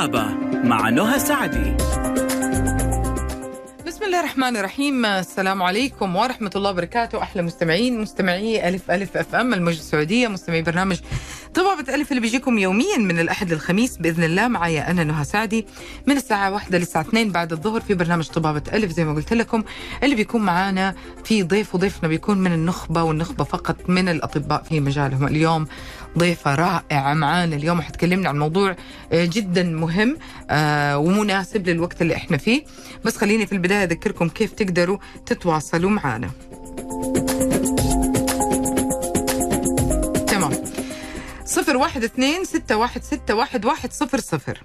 [0.00, 0.24] طبابة
[0.64, 1.76] مع نهى سعدي.
[3.86, 5.06] بسم الله الرحمن الرحيم.
[5.06, 7.22] السلام عليكم ورحمة الله وبركاته.
[7.22, 11.00] أحلى مستمعين مستمعي ألف ألف أف أم الموجة السعودية مستمعي برنامج
[11.80, 14.48] طبابة ألف اللي بيجيكم يوميا من الأحد للخميس بإذن الله.
[14.48, 15.66] معي أنا نهى سعدي
[16.06, 18.92] من الساعة واحدة للساعة 2 بعد الظهر في برنامج طبابة ألف.
[18.92, 19.62] زي ما قلت لكم
[20.02, 25.26] اللي بيكون معانا في ضيف وضيفنا بيكون من النخبة والنخبة فقط من الأطباء في مجالهم.
[25.26, 25.66] اليوم
[26.18, 27.56] ضيفة رائعة معانا.
[27.56, 28.76] اليوم حتكلمنا عن موضوع
[29.12, 30.16] آه، جدا مهم
[30.50, 32.64] آه، ومناسب للوقت اللي إحنا فيه.
[33.04, 36.30] بس خليني في البداية أذكركم كيف تقدروا تتواصلوا معنا
[41.60, 44.62] صفر واحد اثنين ستة واحد ستة واحد واحد صفر صفر.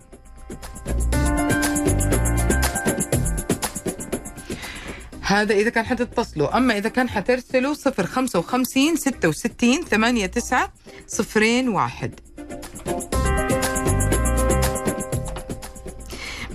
[5.22, 6.58] هذا إذا كان حتتصلوا.
[6.58, 10.73] أما إذا كان حترسلوا صفر خمسة وخمسين ستة وستين ثمانية تسعة
[11.08, 12.19] صفرين واحد.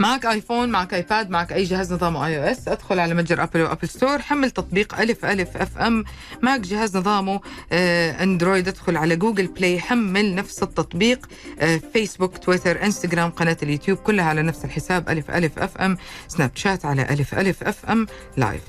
[0.01, 2.69] معك آيفون معك ايباد معك أي جهاز نظام iOS.
[2.69, 4.19] أدخل على متجر أبل و Apple Store.
[4.19, 6.05] حمل تطبيق ألف ألف أف أم.
[6.43, 7.41] معك جهاز نظامه
[7.73, 8.69] آه أندرويد.
[8.69, 9.81] أدخل على Google Play.
[9.81, 11.29] حمل نفس التطبيق
[11.61, 13.99] آه فيسبوك تويتر إنستغرام قناة اليوتيوب.
[13.99, 15.09] كلها على نفس الحساب.
[15.09, 15.97] ألف ألف FM.
[16.29, 18.07] سناب شات على ألف ألف FM.
[18.37, 18.63] لايف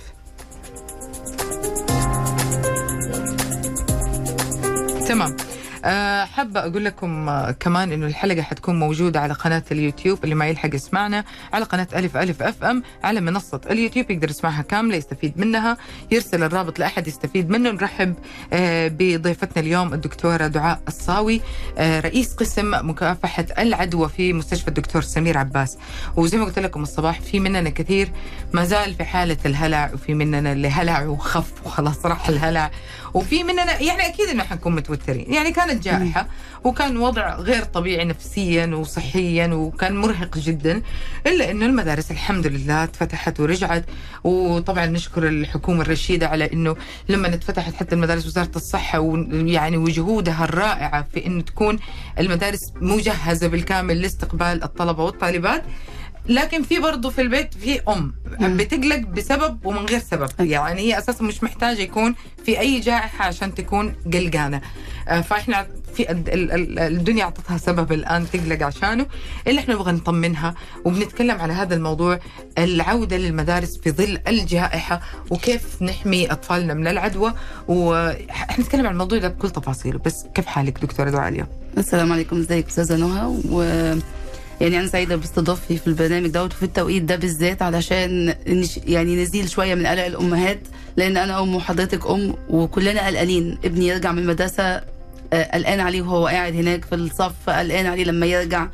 [5.08, 5.36] تمام.
[6.26, 10.76] حابة أقول لكم آه، كمان إنه الحلقة حتكون موجودة على قناة اليوتيوب اللي ما يلحق
[10.76, 11.24] يسمعنا
[11.54, 15.78] على قناة ألف ألف أف أم على منصة اليوتيوب يقدر يسمعها كاملة يستفيد منها
[16.12, 17.72] يرسل الرابط لأحد يستفيد منه.
[17.72, 18.14] نرحب
[18.54, 21.42] آه، بضيفتنا اليوم الدكتورة دعاء الصاوي
[21.78, 25.78] آه، رئيس قسم مكافحة العدوى في مستشفى الدكتور سمير عباس.
[26.16, 28.12] وزي ما قلت لكم الصباح في مننا كثير
[28.54, 32.72] ما زال في حالة الهلع وفي مننا اللي هلع وخف وخلاص راح الهلع.
[33.14, 35.34] وفي مننا يعني أكيد إنه حنكون متوترين.
[35.34, 36.28] يعني كانت جائحة
[36.64, 40.82] وكان وضع غير طبيعي نفسيا وصحيا وكان مرهق جدا
[41.28, 43.86] إلا إنه المدارس الحمد لله اتفتحت ورجعت.
[44.24, 46.76] وطبعا نشكر الحكومة الرشيدة على إنه
[47.10, 51.80] لما اتفتحت حتى المدارس وزارة الصحة ويعني وجهودها الرائعة في إنه تكون
[52.20, 55.64] المدارس مجهزة بالكامل لاستقبال الطلبة والطالبات
[56.30, 58.14] لكن في برضه في البيت في أم.
[58.58, 60.30] بتقلق بسبب ومن غير سبب.
[60.40, 62.16] يعني هي أساسا مش محتاجة يكون
[62.46, 64.62] في أي جائحة عشان تكون قلقانة.
[65.08, 69.06] آه، فإحنا في ال- ال- ال- الدنيا أعطتها سبب الآن تقلق عشانه.
[69.48, 70.56] اللي إحنا نبغى نطمنها
[70.86, 72.20] وبنتكلم على هذا الموضوع
[72.58, 77.34] العودة للمدارس في ظل الجائحة وكيف نحمي أطفالنا من العدوى.
[77.68, 80.00] وحنتكلم عن الموضوع ده بكل تفاصيله.
[80.06, 83.62] بس كيف حالك دكتورة دعاء اليوم؟ السلام عليكم إزيك أستاذة نهى؟ و
[84.62, 88.34] يعني أنا سعيدة باستضافتي في البرنامج دوت وفي التوقيت ده بالذات علشان.
[88.88, 90.60] يعني نزيل شوية من قلق الأمهات
[90.98, 94.82] لأن أنا أم وحضرتك أم وكلنا قلقانين ابني يرجع من المدرسة
[95.34, 98.68] آه، قلقان عليه وهو قاعد هناك في الصف قلقان عليه لما يرجع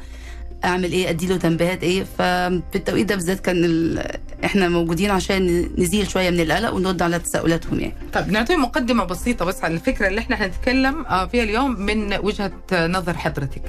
[0.66, 2.03] أعمل إيه أديله تنبيهات إيه.
[2.18, 4.03] ففي التوقيت ده بالذات كان ال...
[4.45, 7.94] إحنا موجودين عشان نزيل شوية من القلق ونرد على تساؤلاتهم يعني.
[8.13, 12.51] طيب نعطي مقدمة بسيطة بس على الفكرة اللي إحنا حنتكلم آه، فيها اليوم من وجهة
[12.73, 13.62] نظر حضرتك.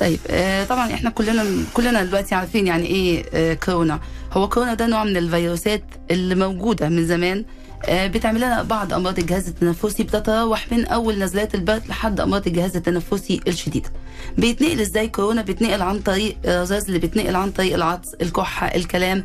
[0.00, 1.44] طيب آه طبعا إحنا كلنا
[1.74, 4.00] كلنا دلوقتي عارفين يعني إيه آه كورونا.
[4.32, 7.44] هو كورونا ده نوع من الفيروسات اللي موجودة من زمان
[7.90, 13.40] بتعمل لنا بعض أمراض الجهاز التنفسي بتتراوح من أول نزلات البرد لحد أمراض الجهاز التنفسي
[13.48, 13.90] الشديده
[14.38, 19.24] بيتنقل إزاي كورونا؟ بيتنقل عن طريق الرذاذ اللي بيتنقل عن طريق العطس الكحة الكلام.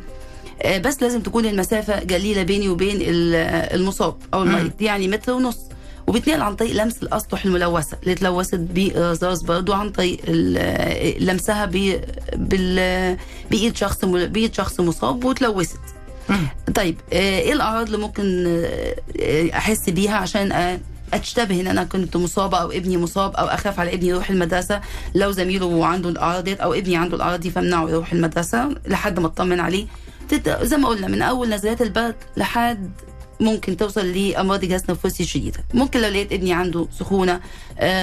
[0.62, 5.32] آه، بس لازم تكون المسافة قليلة بيني وبين ال- آه، المصاب أو المريض يعني متر
[5.32, 5.58] ونص.
[6.06, 11.64] وبتنقل عن طريق لمس الأسطح الملوثة اللي اتلوثت بالرذاذ برضو عن طريق آه، لمسها
[13.50, 15.78] بإيد شخص بإيد شخص مصاب واتلوثت.
[16.74, 20.80] طيب آه، إيه الأعراض اللي ممكن آه، أحس بيها عشان آه،
[21.14, 24.80] اشتبه إن أنا كنت مصابة أو ابني مصاب أو أخاف على ابني يروح المدرسة
[25.14, 29.60] لو زميله عنده الأعراض أو ابني عنده الأعراض دي فامنعه يروح المدرسة لحد ما اطمن
[29.60, 29.86] عليه.
[30.62, 32.90] زي ما قلنا من أول نزلات البرد لحد
[33.40, 35.58] ممكن توصل لأمراض الجهاز التنفسي الشديدة.
[35.74, 37.40] ممكن لو لقيت ابني عنده سخونة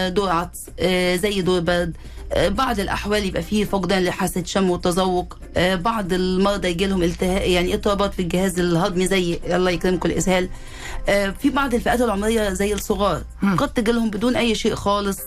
[0.10, 0.66] دور عطس
[1.22, 1.98] زي دور برد
[2.38, 5.38] بعض الأحوال يبقى فيه فقدان لحاسة شم وتذوق.
[5.58, 10.50] آه، بعض المرضى يجي لهم التهاب يعني اضطرابات في الجهاز الهضمي زي الله يكرمكم الإسهال.
[11.10, 13.22] آه، في بعض الفئات العمرية زي الصغار
[13.58, 15.20] قد تجي لهم بدون أي شيء خالص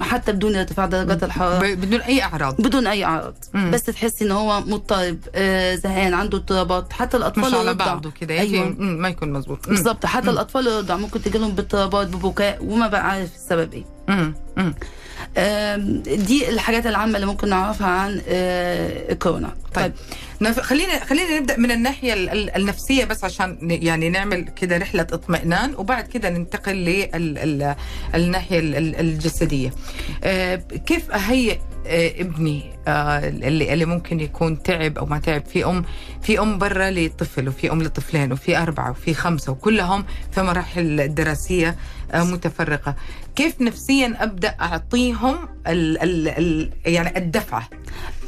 [0.00, 1.74] حتى بدون ارتفاع درجات الحرارة.
[1.74, 2.56] بدون أي أعراض.
[2.60, 3.34] بدون أي أعراض.
[3.54, 6.92] بس تحسي إن هو مضطرب آه، زهقان عنده اضطرابات.
[6.92, 7.74] حتى الأطفال مش على.
[7.74, 8.68] بعضه كده أيوة.
[8.78, 9.74] ما يكون مزبوط مم.
[9.74, 10.06] بالظبط.
[10.06, 13.72] حتى الأطفال الرضع ممكن تجي لهم باضطرابات ببكاء وما بقى عارف السبب
[14.08, 14.32] إيه.
[16.16, 19.92] دي الحاجات العامة اللي ممكن نعرفها عن آه، الكورونا طيب.
[19.92, 20.25] نف...
[20.60, 25.74] خلينا خلينا نبدأ من الناحية ال- ال- النفسية بس عشان يعني نعمل كده رحلة اطمئنان
[25.74, 26.74] وبعد كده ننتقل
[28.14, 28.58] للناحيه
[29.00, 29.72] الجسدية.
[30.24, 30.56] آه،
[30.86, 35.84] كيف أهيئ آه، ابني آه، اللي اللي ممكن يكون تعب أو ما تعب؟ في ام
[36.22, 41.76] في أم برا لطفل وفي أم لطفلين وفي أربعة وفي خمسة وكلهم في مراحل دراسية
[42.14, 42.94] متفرقة.
[43.36, 45.36] كيف نفسيا أبدأ أعطيهم
[45.66, 47.68] ال ال ال يعني الدفعة؟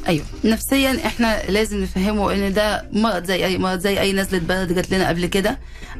[0.07, 0.25] أيوه.
[0.43, 4.91] نفسيا إحنا لازم نفهمه إن ده مرض زي اي مرض زي أي نزلة برد جات
[4.91, 5.59] لنا قبل كده.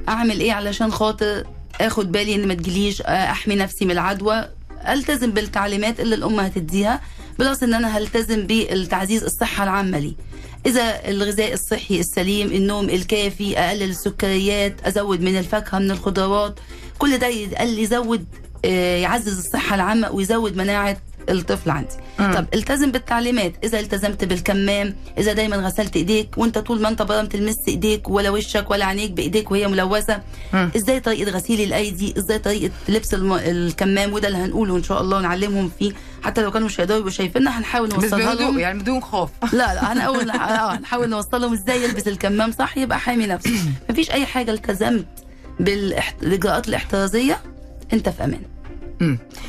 [0.10, 1.44] أعمل إيه علشان خاطر
[1.82, 4.50] آخد بالي إن ما تجيليش آه، أحمي نفسي من العدوى.
[4.90, 7.02] ألتزم بالتعليمات اللي الام هتديها
[7.40, 10.16] plus إن أنا هلتزم بالتعزيز الصحة العامة لي.
[10.66, 16.60] إذا الغذاء الصحي السليم النوم الكافي أقلل السكريات أزود من الفاكهة من الخضروات
[16.98, 18.26] كل ده يقل يزود
[18.66, 20.98] آه، يعزز الصحة العامة ويزود مناعة
[21.30, 22.34] الطفل عندي مم.
[22.34, 27.22] طب التزم بالتعليمات إذا التزمت بالكمام إذا دايما غسلت إيديك وأنت طول ما أنت برا
[27.22, 30.22] ما تلمس إيديك ولا وشك ولا عينيك بإيديك وهي ملوثة
[30.54, 30.72] مم.
[30.76, 33.34] إزاي طريقة غسيل الأيدي إزاي طريقة لبس الم...
[33.34, 35.92] الكمام وده اللي هنقوله إن شاء الله نعلمهم فيه
[36.24, 39.94] حتى لو كانوا مش هيقدروا يبقوا شايفيننا هنحاول نوصلها لهم يعني بدون خوف لا لا
[39.94, 43.52] هنقول آه، هنحاول نوصل لهم إزاي يلبس الكمام صح يبقى حامي نفسه
[43.90, 45.06] مفيش أي حاجة التزمت
[45.60, 47.42] بالاجراءات الاحترازية
[47.94, 48.42] أنت في أمان.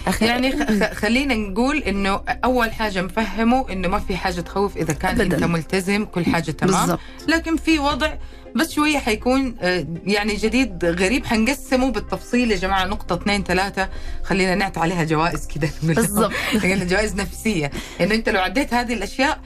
[0.06, 0.26] أخي...
[0.26, 0.52] يعني
[0.94, 5.36] خلينا نقول إنه أول حاجة نفهمه إنه ما في حاجة تخوف إذا كان أبداً.
[5.36, 6.80] انت ملتزم كل حاجة تمام.
[6.80, 8.14] بالظبط لكن في وضع
[8.56, 11.26] بس شوية حيكون آه، يعني جديد غريب.
[11.26, 13.88] حنقسمه بالتفصيل يا جماعة نقطة اثنين ثلاثة.
[14.24, 15.68] خلينا نعطي عليها جوائز كده.
[15.82, 16.32] بالظبط.
[16.64, 17.70] يعني جوائز نفسية.
[18.00, 19.40] إنه أنت لو عديت هذه الأشياء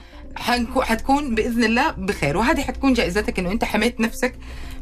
[0.81, 2.37] حتكون بإذن الله بخير.
[2.37, 4.33] وهذه حتكون جائزتك إنه أنت حميت نفسك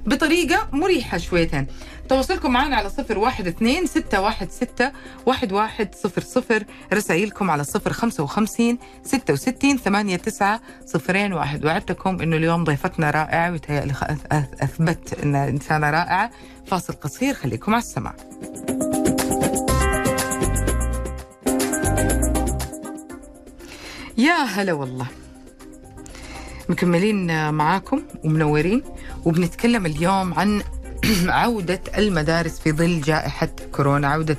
[0.06, 1.68] بطريقة مريحة شويتين.
[2.10, 4.92] تواصلكم معنا على صفر واحد اثنين ستة واحد ستة
[5.26, 6.64] واحد واحد صفر صفر.
[6.94, 11.66] رسائلكم على صفر خمسة وخمسين ستة وستين ثمانية تسعة صفرين واحد.
[11.66, 16.32] وعدتكم إنه اليوم ضيفتنا رائعة وتهيألي خ- أث- أثبت إنها إنسانة رائعة.
[16.68, 18.14] فاصل قصير خليكم على السماع.
[24.18, 25.08] يا هلا والله.
[26.70, 28.84] مكملين معاكم ومنورين
[29.26, 30.64] وبنتكلم اليوم عن
[31.28, 34.08] عودة المدارس في ظل جائحة كورونا.
[34.08, 34.38] عودة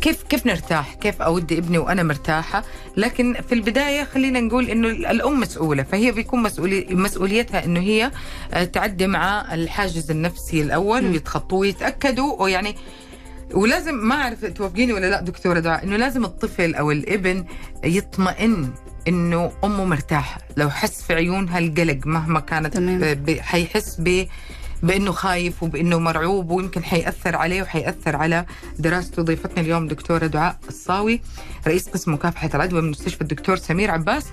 [0.00, 2.64] كيف كيف نرتاح؟ كيف أودي ابني وأنا مرتاحة؟
[2.96, 8.10] لكن في البداية خلينا نقول إنه الأم مسؤولة فهي بيكون مسؤولي مسؤوليتها إنه هي
[8.52, 12.76] آه، تعدي مع الحاجز النفسي الأول ويتخطوه ويتأكدوا ويعني
[13.54, 17.44] ولازم ما أعرف توافقيني ولا لا دكتورة دعاء إنه لازم الطفل أو الابن
[17.84, 18.70] يطمئن
[19.08, 20.40] إنه أمه مرتاحة.
[20.56, 22.76] لو حس في عيونها القلق مهما كانت
[23.40, 24.26] حيحس ب
[24.82, 28.46] بإنه خايف وبإنه مرعوب ويمكن حيأثر عليه وحيأثر على
[28.78, 29.22] دراسته.
[29.22, 31.20] ضيفتنا اليوم دكتورة دعاء الصاوي
[31.66, 34.26] رئيس قسم مكافحة العدوى من مستشفى الدكتور سمير عباس.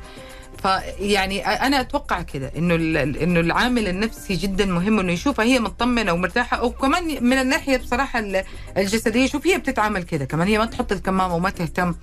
[0.64, 2.75] فيعني أنا أتوقع كده إنه
[3.24, 5.46] إنه العامل النفسي جدا مهم إنه يشوفها.
[5.46, 6.64] هي مطمنة ومرتاحة.
[6.64, 8.44] وكمان من الناحية بصراحة ال-
[8.78, 10.25] الجسدية شوف هي بتتعامل كده.
[10.25, 11.96] كمان هي ما تحط الكمامة وما تهتم.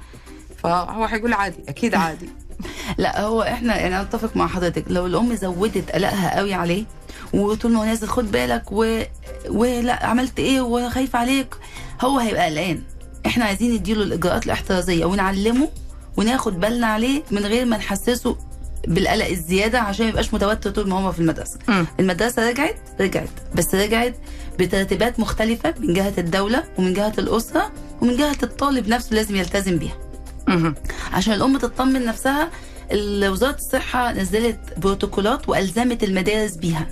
[0.62, 2.28] فهو حيقول عادي أكيد عادي.
[2.98, 6.84] لا هو إحنا يعني أنا أتفق مع حضرتك لو الأم زودت قلقها قوي عليه
[7.34, 9.02] وطول ما هو نازل خد بالك و...
[9.48, 11.54] ولا عملت إيه وخايف عليك
[12.00, 12.82] هو هيبقى قلقان
[13.26, 15.68] إحنا عايزين نديله الإجراءات الاحترازية ونعلمه
[16.16, 18.36] وناخد بالنا عليه من غير ما نحسسه
[18.88, 21.86] بالقلق الزيادة عشان ما يبقاش متوتر طول ما هو في المدرسة مم.
[22.00, 24.14] المدرسة رجعت رجعت بس رجعت
[24.58, 27.70] بترتيبات مختلفة من جهة الدولة ومن جهة الأسرة
[28.02, 29.96] ومن جهة الطالب نفسه لازم يلتزم بيها.
[31.12, 32.50] عشان الأم تطمن نفسها
[32.92, 36.86] وزارة الصحة نزلت بروتوكولات وألزمت المدارس بيها.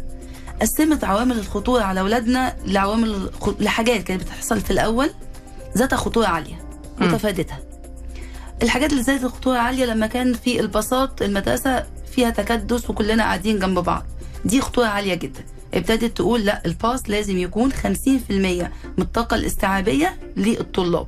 [0.60, 5.10] قسمت عوامل الخطورة على أولادنا لعوامل لحاجات كانت بتحصل في الأول
[5.76, 6.60] ذات خطورة عالية.
[7.00, 7.58] وتفادتها
[8.62, 13.78] الحاجات اللي ذات الخطوره عالية لما كان في الباصات المدرسة فيها تكدس وكلنا قاعدين جنب
[13.78, 14.06] بعض.
[14.44, 15.44] دي خطورة عالية جدا.
[15.74, 17.84] ابتدت تقول لا الباص لازم يكون 50%
[18.30, 21.06] من الطاقة الاستيعابية للطلاب.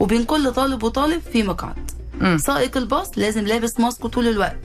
[0.00, 1.90] وبين كل طالب وطالب في مقعد.
[2.36, 4.58] سائق الباص لازم لابس ماسك طول الوقت.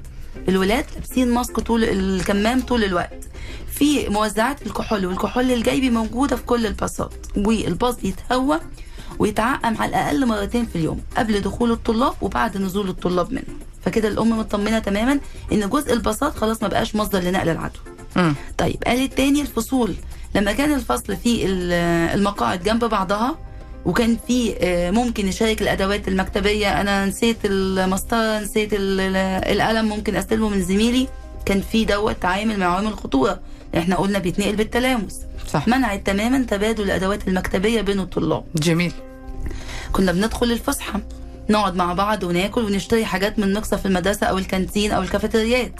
[0.50, 3.24] الولاد لابسين ماسك طول الكمام طول الوقت.
[3.72, 7.14] في موزعات الكحول والكحول الجيبي موجودة في كل الباصات.
[7.38, 8.60] والباص بيتهوى
[9.20, 13.56] ويتعقم على الأقل مرتين في اليوم قبل دخول الطلاب وبعد نزول الطلاب منه.
[13.86, 15.20] فكده الأم مطمنة تماما
[15.52, 17.82] إن جزء الباصات خلاص ما بقاش مصدر لنقل العدوى.
[18.58, 19.96] طيب قال التاني الفصول.
[20.36, 21.74] لما كان الفصل ال-
[22.20, 23.36] المقاعد جنب بعضها
[23.86, 26.82] وكان في آه، ممكن يشارك الأدوات المكتبية.
[26.82, 29.16] أنا نسيت المسطرة نسيت ال- ال-
[29.62, 31.08] القلم ممكن أستلمه من زميلي.
[31.46, 33.40] كان في دوت عامل من عوامل الخطورة.
[33.78, 35.20] إحنا قلنا بيتنقل بالتلامس.
[35.48, 35.68] صح.
[35.68, 38.44] منعت تماما تبادل الأدوات المكتبية بين الطلاب.
[38.56, 38.92] جميل.
[39.92, 41.02] كنا بندخل الفسحة.
[41.50, 45.72] نقعد مع بعض وناكل ونشتري حاجات من مقصف في المدرسة أو الكانتين أو الكافيتريات.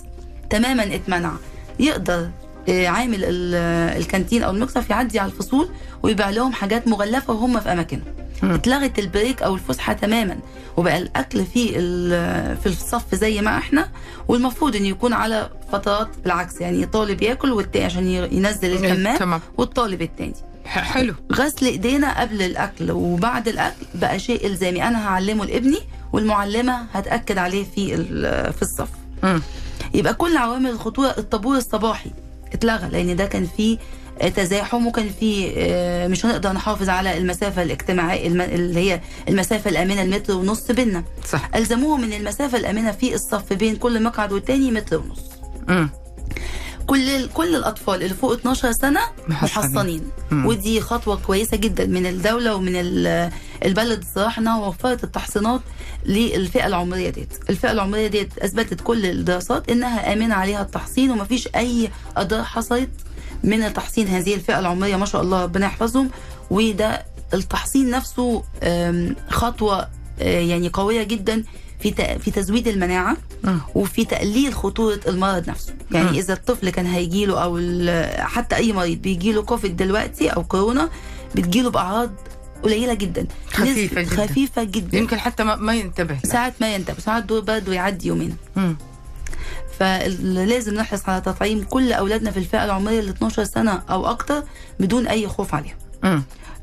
[0.50, 1.32] تماما اتمنع.
[1.80, 2.30] يقدر
[2.70, 5.70] آه، عامل ال- الكانتين أو المكتب يعدي على الفصول
[6.06, 8.04] ويبيع لهم حاجات مغلفة وهم في أماكنهم.
[8.44, 10.38] اتلغت ال break أو الفسحة تماما
[10.78, 11.72] وبقى الأكل في
[12.56, 13.90] في الصف زي ما إحنا
[14.28, 19.42] والمفروض انه يكون على فترات بالعكس يعني طالب ياكل والتاني عشان ينزل الكمام تمام.
[19.58, 20.34] والطالب التاني.
[20.66, 21.14] حلو.
[21.34, 24.84] غسل إيدينا قبل الأكل وبعد الأكل بقى شيء إلزامي.
[24.88, 25.80] أنا هعلمه لابني
[26.14, 27.98] والمعلمة هتأكد عليه في
[28.52, 28.90] في الصف.
[29.24, 29.42] مم.
[29.94, 32.12] يبقى كل عوامل الخطورة الطابور الصباحي
[32.54, 33.78] اتلغى لأن ده كان فيه
[34.36, 40.34] تزاحم وكان فيه آه، مش هنقدر نحافظ على المسافة الاجتماعية اللي هي المسافة الأمنة المتر
[40.34, 41.50] ونص بينا صح.
[41.56, 45.20] ألزموهم إن المسافة الأمنة في الصف بين كل مقعد والتاني متر ونص.
[45.68, 45.90] مم.
[46.88, 50.02] كل كل الأطفال اللي فوق 12 سنة محصنين.
[50.32, 53.32] ودي خطوة كويسة جدا من الدولة ومن ال-
[53.66, 55.62] البلد الصراحة إنها وفرت التحصينات
[56.06, 57.34] للفئة العمرية ديت.
[57.50, 62.90] الفئة العمرية ديت أثبتت كل الدراسات إنها آمنة عليها التحصين ومفيش أي اضرار حصلت
[63.46, 66.10] من تحصين هذه الفئة العمرية ما شاء الله ربنا يحفظهم
[66.52, 68.44] وده التحصين نفسه
[69.30, 69.88] خطوة
[70.22, 71.44] آه، يعني قوية جدا
[71.80, 73.60] في في تزويد المناعة مم.
[73.76, 76.16] وفي تقليل خطورة المرض نفسه يعني مم.
[76.16, 80.90] إذا الطفل كان هيجيله أو ال- حتى أي مريض بيجيله كوفيد دلوقتي أو كورونا
[81.36, 82.12] بتجيله بأعراض
[82.64, 84.26] قليلة جدا خفيفة نسبة- جدا.
[84.28, 86.20] خفيفة جدا يمكن حتى ما, ما ينتبه له.
[86.32, 88.36] ساعات ما ينتبه ساعات دور برضه يعدي يومين.
[89.80, 94.44] فلازم نحرص على تطعيم كل أولادنا في الفئة العمرية ال 12 سنة أو أكتر
[94.80, 95.76] بدون أي خوف عليهم.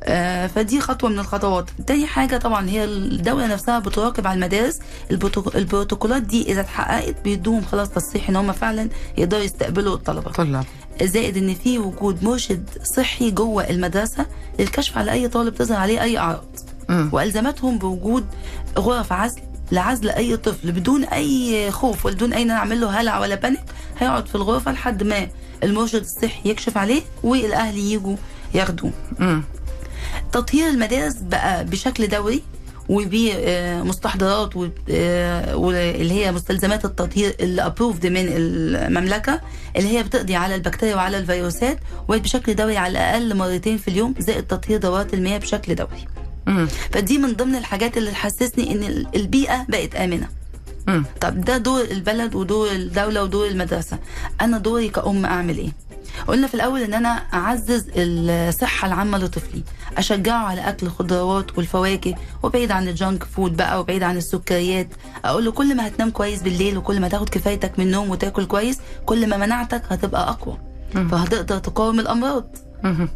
[0.05, 1.71] آه، فدي خطوة من الخطوات.
[1.87, 4.79] تاني حاجة طبعا هي الدولة نفسها بتراقب على المدارس.
[5.13, 8.89] البروتو- البروتوكولات دي إذا اتحققت بيدوهم خلاص تصريح إن هم فعلا
[9.19, 10.31] يقدروا يستقبلوا الطلبة.
[10.31, 10.65] طلاب.
[11.03, 14.27] زائد إن في وجود مرشد صحي جوه المدرسة
[14.59, 16.45] للكشف على أي طالب تظهر عليه أي أعراض.
[17.13, 18.27] وألزمتهم بوجود
[18.79, 19.41] غرف عزل
[19.73, 23.61] لعزل أي طفل بدون أي خوف وبدون أي نعمل له هلع ولا panic
[23.99, 25.27] هيقعد في الغرفة لحد ما
[25.63, 28.17] المرشد الصحي يكشف عليه والأهل يجوا
[28.55, 28.91] ياخدوه.
[30.33, 32.43] تطهير المدارس بقى بشكل دوري
[32.89, 39.41] وبمستحضرات واللي هي مستلزمات التطهير اللي ابروفد من المملكة
[39.77, 44.43] اللي هي بتقضي على البكتيريا وعلى الفيروسات وبشكل دوري على الأقل مرتين في اليوم زائد
[44.47, 46.05] تطهير دورات المياه بشكل دوري
[46.47, 46.67] مم.
[46.93, 50.29] فدي من ضمن الحاجات اللي تحسسني إن البيئة بقت آمنة
[50.89, 51.05] مم.
[51.21, 53.99] طب ده دور البلد ودور الدولة ودور المدرسة
[54.41, 55.71] أنا دوري كأم أعمل إيه
[56.27, 59.63] قلنا في الأول إن أنا أعزز الصحة العامة لطفلي
[59.99, 64.89] أشجعه على أكل الخضروات والفواكه وبعيد عن الجانك فود بقى وبعيد عن السكريات
[65.25, 68.79] أقول له كل ما هتنام كويس بالليل وكل ما تاخد كفايتك من النوم وتاكل كويس
[69.07, 70.59] كل ما مناعتك هتبقى أقوى
[70.95, 71.09] مم.
[71.09, 73.09] فهتقدر تقاوم الأمراض مم.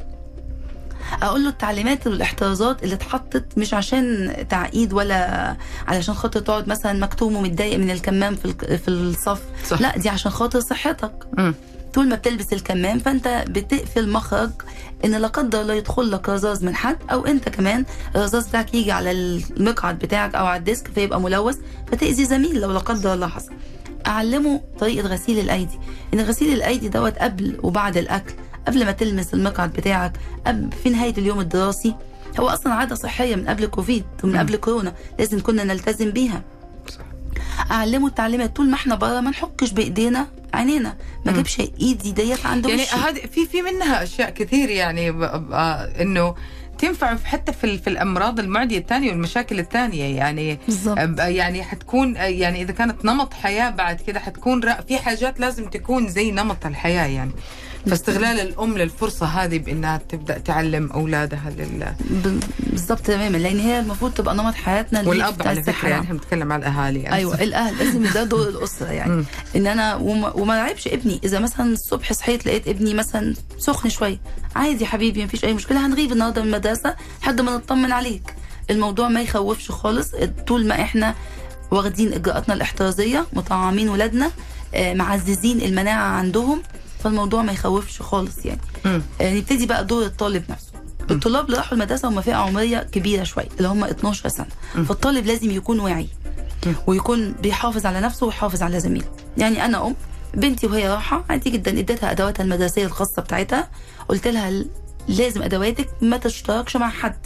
[1.23, 5.57] أقول له التعليمات والاحترازات اللي اتحطت مش عشان تعقيد ولا
[5.89, 9.81] علشان خاطر تقعد مثلا مكتوم ومتضايق من الكمام في في الصف صح.
[9.81, 11.55] لا دي عشان خاطر صحتك مم.
[11.95, 14.51] طول ما بتلبس الكمام فأنت بتقفل مخرج
[15.05, 17.85] إن لا قدر الله يدخل لك رذاذ من حد أو أنت كمان
[18.17, 21.59] الرذاذ بتاعك يجي على المقعد بتاعك أو على ال desk فيبقى ملوث
[21.93, 23.53] فتأذي زميل لو لا قدر الله حصل
[24.07, 25.79] أعلمه طريقة غسيل الأيدي
[26.15, 28.35] إن غسيل الأيدي دوت قبل وبعد الأكل
[28.66, 30.12] قبل ما تلمس المقعد بتاعك
[30.46, 31.94] قبل في نهاية اليوم الدراسي.
[32.40, 36.42] هو أصلا عادة صحية من قبل كوفيد ومن قبل كورونا لازم كنا نلتزم بيها.
[37.70, 40.96] اعلمه التعليمات طول ما إحنا بره ما نحكش بإيدينا عينينا.
[41.26, 41.37] ما مم.
[41.37, 42.82] جيبش ايدي ديت عند يعني.
[42.82, 46.35] هذه في في منها أشياء كثير يعني آه، إنه
[46.78, 50.16] تنفع حتى في في الأمراض المعدية الثانية والمشاكل الثانية.
[50.16, 55.40] يعني بالظبط أب- يعني حتكون يعني إذا كانت نمط حياة بعد كده حتكون في حاجات
[55.40, 57.32] لازم تكون زي نمط الحياة يعني.
[57.90, 64.12] فاستغلال الأم للفرصة هذه بإنها تبدأ تعلم أولادها لل ب- بالظبط تماما لأن هي المفروض
[64.14, 66.02] تبقى نمط حياتنا اللي والأب على فكرة يعني.
[66.05, 69.25] إحنا بنتكلم على الأهالي يعني أيوه الأهل لازم ده دور الأسرة يعني.
[69.57, 74.19] إن أنا وما, وما لعبش ابني إذا مثلا الصبح صحيت لقيت ابني مثلا سخن شوية
[74.57, 78.35] عادي يا حبيبي مفيش أي مشكلة هنغيب النهارده من المدرسة لحد ما نطمن عليك
[78.71, 80.11] الموضوع ما يخوفش خالص
[80.47, 81.14] طول ما إحنا
[81.71, 84.31] واخدين إجراءاتنا الاحترازية مطعمين ولادنا
[84.75, 86.62] آه، معززين المناعة عندهم
[87.05, 88.61] فالموضوع ما يخوفش خالص يعني.
[89.21, 90.73] آه، نبتدي بقى دور الطالب نفسه.
[91.11, 94.47] الطلاب اللي راحوا المدرسة هم فئه عمرية كبيرة شوية اللي هم 12 سنة.
[94.85, 96.09] فالطالب لازم يكون واعي.
[96.87, 99.07] ويكون بيحافظ على نفسه ويحافظ على زميله.
[99.38, 99.95] يعني أنا أم
[100.35, 101.71] بنتي وهي رايحه عادي جدا.
[101.79, 103.69] اديتها أدواتها المدرسية الخاصة بتاعتها.
[104.09, 104.65] قلت لها
[105.09, 107.17] لازم أدواتك ما تشتركش مع حد.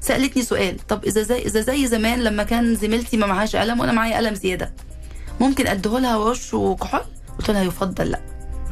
[0.00, 3.92] سألتني سؤال طب إذا زي إذا زي زمان لما كان زميلتي ما معهاش قلم وأنا
[3.92, 4.72] معايا قلم زيادة
[5.40, 7.00] ممكن أديهولها ورش وكحول؟
[7.38, 8.20] قلت لها يفضل لأ.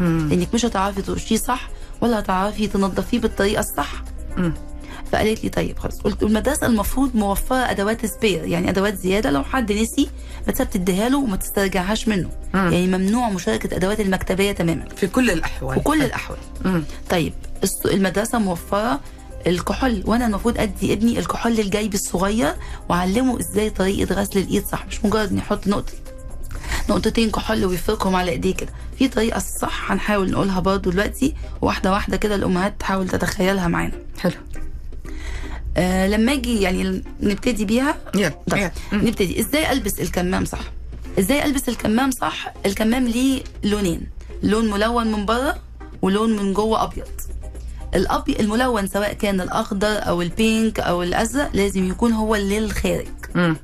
[0.03, 0.29] مم.
[0.29, 1.69] لأنك مش هتعرفي ترشيه صح
[2.01, 3.93] ولا هتعرفي تنظفيه بالطريقة الصح
[4.37, 4.55] مم.
[5.13, 9.73] فقالت لي طيب خلاص قلت المدرسة المفروض موفرة أدوات سبير يعني أدوات زيادة لو حد
[9.73, 10.09] نسي
[10.49, 12.73] بس بتديها له وما تسترجعهاش منه مم.
[12.73, 16.83] يعني ممنوع مشاركة ادوات المكتبية تماما في كل الأحوال في كل الأحوال مم.
[17.11, 17.33] طيب
[17.85, 19.01] المدرسة موفرة
[19.47, 22.55] الكحول وأنا المفروض أدي ابني الكحول الجايب الصغير
[22.89, 25.93] وأعلمه إزاي طريقة غسل الإيد صح مش مجرد اني أحط نقطة
[26.91, 28.71] نقطتين كحول ويفركهم على إيديه كده.
[28.99, 33.93] في طريقة صح هنحاول نقولها برضه دلوقتي واحدة واحدة كده الأمهات تحاول تتخيلها معانا.
[34.19, 34.33] حلو.
[35.77, 38.71] آه لما أجي يعني نبتدي بيها يلا طيب.
[38.93, 39.41] نبتدي.
[39.41, 40.61] إزاي ألبس الكمام صح؟
[41.19, 44.07] إزاي ألبس الكمام صح؟ الكمام ليه لونين
[44.43, 45.57] لون ملون من بره
[46.03, 47.05] ولون من جوه أبيض.
[47.95, 53.57] الابيض الملون سواء كان الأخضر أو البينك أو الأزرق لازم يكون هو للخارج مم.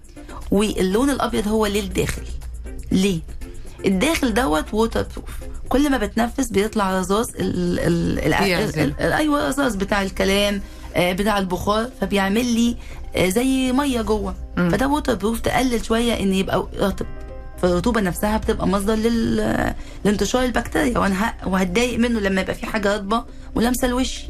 [0.51, 2.23] واللون الأبيض هو للداخل
[2.93, 3.21] ليه؟
[3.87, 5.31] الداخل دوت water proof
[5.69, 7.27] كل ما بتنفس بيطلع رذاذ
[9.01, 10.61] أيوه رذاذ بتاع الكلام
[10.97, 12.77] آه، بتاع البخار فبيعمل لي
[13.17, 14.35] آه، زي مية جوه.
[14.57, 17.07] فده water proof تقلل شوية إن يبقى رطب.
[17.63, 19.75] فالرطوبة نفسها بتبقى مصدر لل...
[20.05, 21.35] لانتشار البكتيريا وأنا ه...
[21.49, 24.21] وهتضايق منه لما يبقى في حاجة رطبة ولامسه الوش.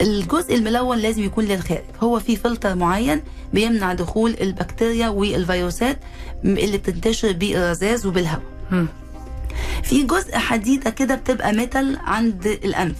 [0.00, 1.82] الجزء الملون لازم يكون للخارج.
[2.00, 3.22] هو في فلتر معين
[3.52, 5.98] بيمنع دخول البكتيريا والفيروسات
[6.44, 8.42] اللي بتنتشر بالرذاذ وبالهواء.
[9.82, 12.96] في جزء حديدة كده بتبقى metal عند الأنف.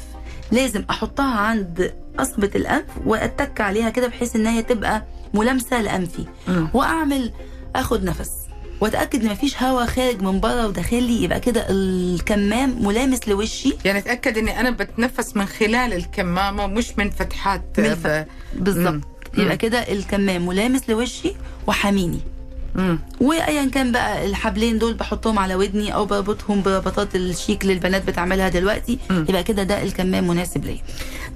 [0.52, 5.02] لازم أحطها عند قصبة الأنف وأتك عليها كده بحيث إن هي تبقى
[5.34, 6.24] ملامسة لأنفي.
[6.48, 6.68] مم.
[6.74, 7.32] وأعمل
[7.76, 8.30] آخد نفس.
[8.80, 14.38] واتاكد إن مفيش هواء خارج من بره وداخلي يبقى كده الكمام ملامس لوشي يعني اتاكد
[14.38, 18.94] اني أنا بتنفس من خلال الكمامه مش من فتحات من ب- الف- بالظبط
[19.34, 19.42] مم.
[19.42, 21.32] يبقى كده الكمام ملامس لوشي
[21.66, 22.18] وحاميني.
[23.20, 28.48] وايا كان بقى الحبلين دول بحطهم على ودني أو بربطهم بربطات الشيك اللي البنات بتعملها
[28.48, 29.26] دلوقتي مم.
[29.28, 30.78] يبقى كده ده الكمام مناسب ليا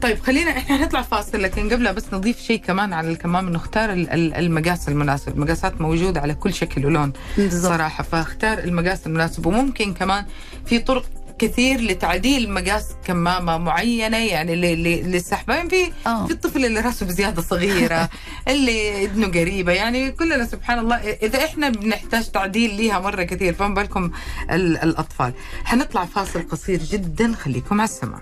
[0.02, 3.92] طيب خلينا إحنا هنطلع فاصل لكن قبلها بس نضيف شيء كمان على الكمام إنه اختار
[3.92, 7.72] ال- ال- المقاس المناسب، المقاسات موجودة على كل شكل ولون بالظبط.
[7.72, 9.46] صراحة فاختار المقاس المناسب.
[9.46, 10.24] وممكن كمان
[10.66, 11.04] في طرق
[11.38, 16.26] كثير لتعديل مقاس كمامة معينة يعني ل- ل- للسحبان في آه.
[16.26, 18.08] في الطفل اللي راسه بزيادة صغيرة
[18.48, 23.74] اللي اذنه قريبة يعني كلنا سبحان الله إذا إحنا بنحتاج تعديل ليها مرة كثير فما
[23.74, 24.10] بالكم
[24.50, 25.32] ال- الأطفال.
[25.64, 28.20] حنطلع فاصل قصير جدا خليكم على السماء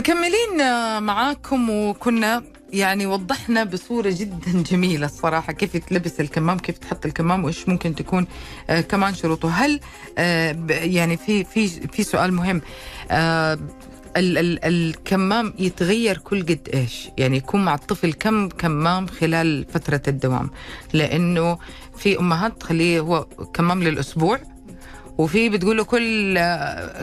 [0.00, 0.56] مكملين
[1.02, 7.68] معاكم وكنا يعني وضحنا بصورة جدا جميلة الصراحة كيف تلبس الكمام كيف تحط الكمام وإيش
[7.68, 8.26] ممكن تكون
[8.70, 9.80] آه كمان شروطه هل
[10.18, 12.60] آه يعني في في في سؤال مهم
[13.10, 13.58] آه
[14.16, 20.02] ال ال الكمام يتغير كل قد إيش؟ يعني يكون مع الطفل كم كمام خلال فترة
[20.08, 20.50] الدوام؟
[20.92, 21.58] لأنه
[21.96, 24.40] في أمهات تخليه هو كمام للأسبوع
[25.20, 26.34] وفي بتقولوا كل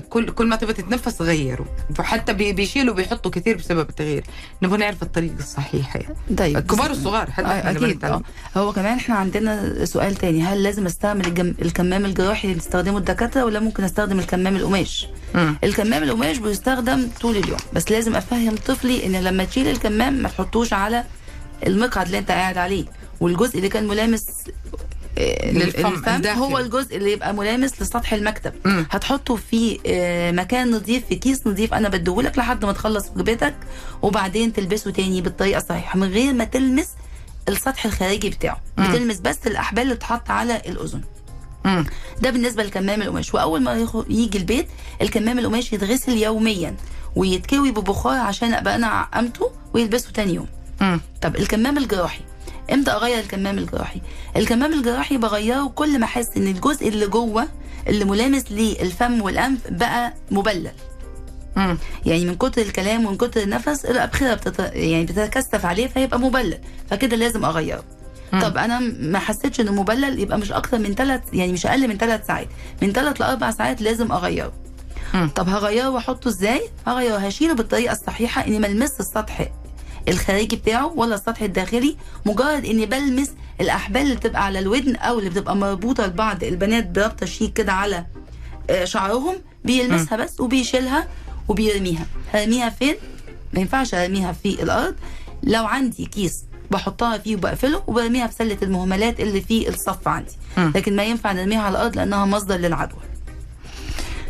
[0.10, 1.66] كل كل ما تبغى تتنفس غيره.
[2.00, 4.24] وحتى بي- بيشيلوا بيحطوا كثير بسبب التغيير.
[4.62, 6.16] نبغى نعرف الطريقة الصحيحه يعني.
[6.38, 6.58] طيب.
[6.58, 8.06] الكبار والصغار حتى آه، أكيد.
[8.06, 8.22] آه.
[8.58, 10.42] هو كمان إحنا عندنا سؤال تاني.
[10.42, 11.54] هل لازم أستعمل الجم...
[11.62, 15.08] الكمام الجراحي اللي بيستخدمه الدكاترة ولا ممكن أستخدم الكمام القماش.
[15.64, 17.58] الكمام القماش بيستخدم طول اليوم.
[17.74, 21.04] بس لازم أفهم طفلي إن لما تشيل الكمام ما تحطوش على
[21.68, 22.86] المقعد اللي أنت قاعد عليه.
[23.20, 24.52] والجزء اللي كان ملامس آه،
[25.46, 26.02] للفم.
[26.38, 28.86] هو الجزء اللي يبقى ملامس لسطح المكتب مم.
[28.92, 33.56] هتحطه في آه، مكان نظيف في كيس نظيف أنا بديهولك لحد ما تخلص وجبتك
[34.02, 36.88] وبعدين تلبسه تاني بالطريقة الصحيحة من غير ما تلمس
[37.50, 38.88] السطح الخارجي بتاعه مم.
[38.92, 41.02] بتلمس بس الأحبال اللي بتحط على الأذن.
[42.22, 44.68] ده بالنسبة للكمام القماش وأول ما يجي البيت
[45.02, 46.76] الكمام القماش يتغسل يوميا
[47.16, 50.48] ويتكوي ببخار عشان أبقى أنا عقمته ويلبسه تاني يوم
[50.82, 51.02] مم.
[51.22, 52.22] طب الكمام الجراحي
[52.74, 54.02] إمتى اغير الكمام الجراحي؟
[54.36, 57.48] الكمام الجراحي بغيره كل ما احس ان الجزء اللي جوه
[57.88, 60.72] اللي ملامس للفم والانف بقى مبلل.
[61.56, 61.78] مم.
[62.06, 64.60] يعني من كتر الكلام ومن كتر النفس الابخره بتت...
[64.74, 66.58] يعني بتتكثف عليه فيبقى مبلل.
[66.90, 67.84] فكده لازم اغيره.
[68.34, 68.42] مم.
[68.42, 71.98] طب أنا ما حسيتش انه مبلل يبقى مش أكتر من ثلاث يعني مش أقل من
[71.98, 72.48] ثلاث ساعات.
[72.82, 74.54] من ثلاث لأربع ساعات لازم اغيره.
[75.14, 75.30] مم.
[75.36, 79.50] طب هغيره واحطه إزاي؟ هغيره هشيله بالطريقة الصحيحة اني ما المس السطح
[80.08, 85.30] الخارجي بتاعه ولا السطح الداخلي مجرد إني بلمس الأحبال اللي بتبقى على الودن أو اللي
[85.30, 88.06] بتبقى مربوطة لبعض البنات بربطة شيك كده على
[88.70, 91.08] آه، شعرهم بيلمسها بس وبيشيلها
[91.48, 92.06] وبيرميها.
[92.34, 92.96] هرميها فين؟
[93.54, 94.96] ما ينفعش أرميها في الأرض.
[95.44, 100.32] لو عندي كيس بحطها فيه وبقفله وبرميها في سلة المهملات اللي في الصف عندي.
[100.76, 103.00] لكن ما ينفع نرميها على الأرض لأنها مصدر للعدوى.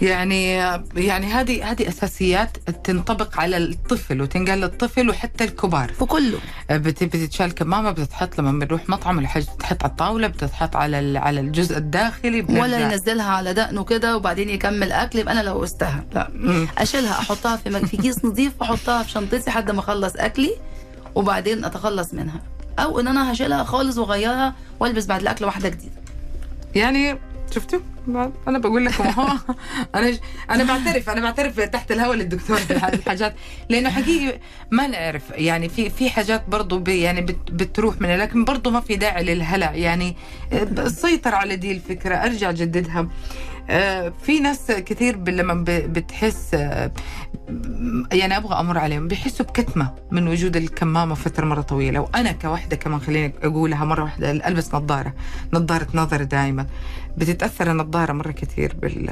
[0.01, 0.53] يعني
[0.95, 5.93] يعني هذه هذه أساسيات تنطبق على الطفل وتنقال للطفل وحتى الكبار.
[5.93, 6.37] في كله
[6.71, 11.39] بت- بتتشال كمامه بتتحط لما بنروح مطعم ولا حاجة بتتحط على الطاولة بتتحط على على
[11.39, 12.79] الجزء الداخلي ولا بنرجع.
[12.91, 16.29] ينزلها على دقنه كده وبعدين يكمل أكل يبقى أنا لو استها لا.
[16.77, 20.51] أشيلها أحطها في في كيس نظيف وأحطها في شنطتي لحد ما أخلص أكلي
[21.15, 22.41] وبعدين أتخلص منها.
[22.79, 25.91] أو إن أنا هشيلها خالص وأغيرها وألبس بعد الأكل واحدة جديدة.
[26.75, 27.17] يعني
[27.51, 27.79] شفتوا؟
[28.47, 29.37] أنا بقول لكم اهو
[29.95, 30.17] أنا
[30.49, 33.35] أنا بعترف أنا بعترف تحت الهواء للدكتور في هذه الحاجات
[33.69, 34.39] لأنه حقيقي
[34.71, 38.79] ما نعرف يعني في في حاجات برضو بي يعني بت بتروح منها لكن برضو ما
[38.79, 40.15] في داعي للهلع يعني
[40.87, 43.07] سيطر على دي الفكرة أرجع جددها
[43.69, 46.55] آه، في ناس كثير لما بتحس
[48.11, 49.07] يعني أبغى أمر عليهم.
[49.07, 51.99] بيحسوا بكتمة من وجود الكمامة فترة مرة طويلة.
[51.99, 55.13] وأنا كوحدة كمان خليني أقولها مرة واحدة ألبس نظارة.
[55.53, 56.67] نظارة نظر دائما
[57.17, 59.09] بتتأثر النظارة مرة كثير بال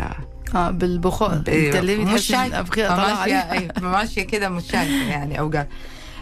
[0.55, 1.69] آه بالبخار أيوة.
[1.71, 5.69] بتكلمي مش طالعه ماشية أيوة، ماشية كده مش شايفة يعني أوقات.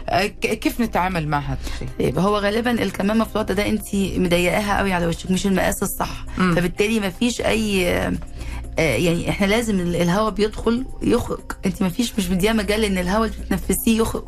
[0.08, 4.78] آه، كيف نتعامل مع هذا الشيء؟ طيب هو غالبا الكمامة في الوقت ده انت مضيقاها
[4.78, 6.24] قوي على وشك مش المقاس الصح.
[6.38, 6.54] مم.
[6.54, 7.98] فبالتالي ما فيش أي
[8.78, 11.52] يعني إحنا لازم ال- الهواء بيدخل يخرج.
[11.66, 14.24] أنت ما فيش مش مديها مجال إن الهواء اللي بتتنفسيه يخرج.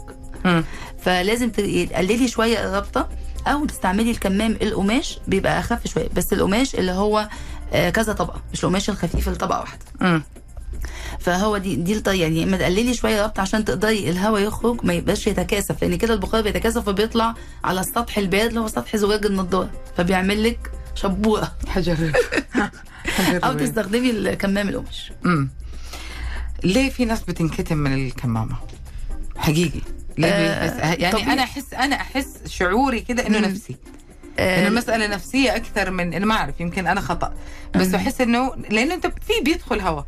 [0.99, 3.09] فلازم تقللي شوية الرابطة
[3.47, 6.09] أو تستعملي الكمام القماش بيبقى أخف شوية.
[6.17, 7.29] بس القماش اللي هو
[7.73, 10.23] آه، كذا طبقة مش القماش الخفيف اللي طبقه واحدة.
[11.19, 15.27] فهو دي دي الطريقة يعني اما تقللي شوية ربط عشان تقدري الهواء يخرج ما يبقاش
[15.27, 15.83] يتكاثف.
[15.83, 19.71] لأن كده البخار بيتكاثف وبيطلع على السطح البارد اللي هو سطح زجاج النضارة.
[19.97, 21.97] فبيعمل لك شبوره حجر
[23.45, 23.53] أو.
[23.53, 25.49] تستخدمي الكمام القماش امم
[26.65, 28.57] ليه في ناس بتنكتم من الكمامة؟
[29.37, 29.81] حقيقي
[30.19, 31.33] ليه آه، يعني طبيعي.
[31.33, 33.39] أنا احس أنا أحس شعوري كده إنه.
[33.39, 33.77] نفسي
[34.39, 37.35] إنه آه، المساله نفسية أكثر من أنا ما أعرف يمكن أنا خطأ
[37.75, 37.95] بس مم.
[37.95, 40.07] أحس انه لأنه أنت في بيدخل هواء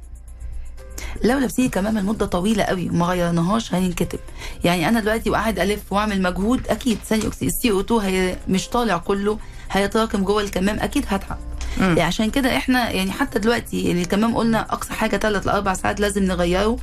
[1.24, 4.18] لو لابسين كمامه لمدة طويلة قوي وما غيرناهاش هينكتب
[4.64, 8.68] يعني أنا دلوقتي وقاعد ألف وأعمل مجهود أكيد ثاني اكسيد السي أو 2 هي مش
[8.68, 9.38] طالع كله
[9.70, 11.38] هيتراكم جوه الكمام أكيد هتعب.
[11.80, 16.00] يعني عشان كده إحنا يعني حتى دلوقتي يعني الكمام قلنا أقصى حاجة ثلاث لاربع ساعات
[16.00, 16.76] لازم نغيره.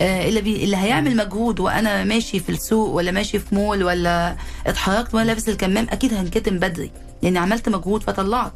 [0.00, 4.36] آه اللي بي اللي هيعمل مجهود وأنا ماشي في السوق ولا ماشي في مول ولا
[4.66, 6.90] اتحركت وأنا لابس الكمام أكيد هنكتم بدري.
[7.22, 8.52] لأن عملت مجهود فطلعت.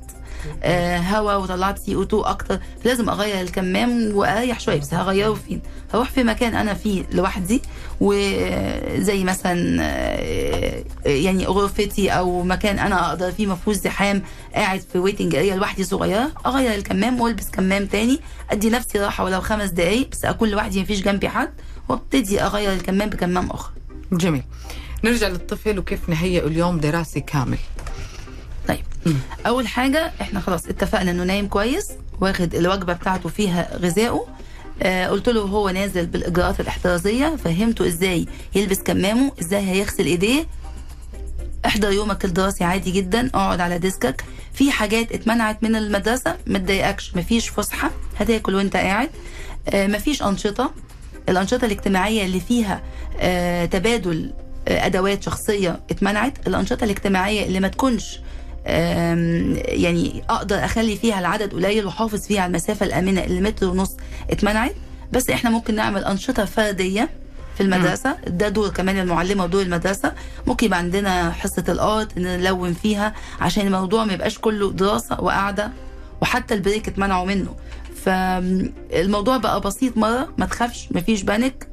[0.63, 2.61] آه هوا وطلعت CO2 أكتر.
[2.85, 5.61] لازم أغير الكمام وأريح شوية بس هغيره فين؟
[5.95, 7.63] هروح في مكان أنا فيه لوحدي
[8.01, 14.23] وزي مثلا آه، يعني غرفتي أو مكان أنا أقدر فيه ما فيهوش زحام
[14.55, 19.41] قاعد في waiting area لوحدي صغيرة أغير الكمام وألبس كمام تاني أدي نفسي راحة ولو
[19.41, 21.51] خمس دقائق بس أكون لوحدي مفيش جنبي حد
[21.89, 23.71] وأبتدي أغير الكمام بكمام اخر
[24.13, 24.43] جميل.
[25.05, 27.59] نرجع للطفل وكيف نهيئ اليوم دراسي كامل.
[28.75, 29.17] طيب.
[29.47, 31.89] أول حاجة إحنا خلاص اتفقنا إنه نايم كويس
[32.21, 34.27] واخد الوجبة بتاعته فيها غذائه.
[34.83, 40.47] آه قلت له وهو نازل بالإجراءات الاحترازية فهمته إزاي يلبس كمامه إزاي هيغسل إيديه.
[41.67, 44.25] احضر يومك الدراسي عادي جدا اقعد على ديسكك.
[44.55, 49.11] في حاجات اتمنعت من المدرسة ما تضايقكش مفيش فسحة هتاكل وأنت قاعد.
[49.69, 50.71] آه مفيش أنشطة.
[51.29, 52.83] الأنشطة الاجتماعية اللي فيها
[53.21, 54.33] آه تبادل
[54.69, 56.47] آه أدوات شخصية اتمنعت.
[56.47, 58.21] الأنشطة الاجتماعية اللي ما تكونش
[58.67, 63.97] يعني أقدر أخلي فيها العدد قليل وأحافظ فيها على المسافة الآمنة اللي متر ونص
[64.31, 64.75] اتمنعت.
[65.13, 67.11] بس إحنا ممكن نعمل أنشطة فردية
[67.55, 68.17] في المدرسة.
[68.27, 70.13] ده دور كمان المعلمة ودور المدرسة.
[70.47, 75.71] ممكن يبقى عندنا حصة ال art نلون فيها عشان الموضوع ما يبقاش كله دراسة وقعده
[76.23, 77.55] وحتى ال break اتمنعوا منه.
[78.05, 80.29] فالموضوع بقى بسيط مرة.
[80.39, 81.69] ما تخافش مفيش panic.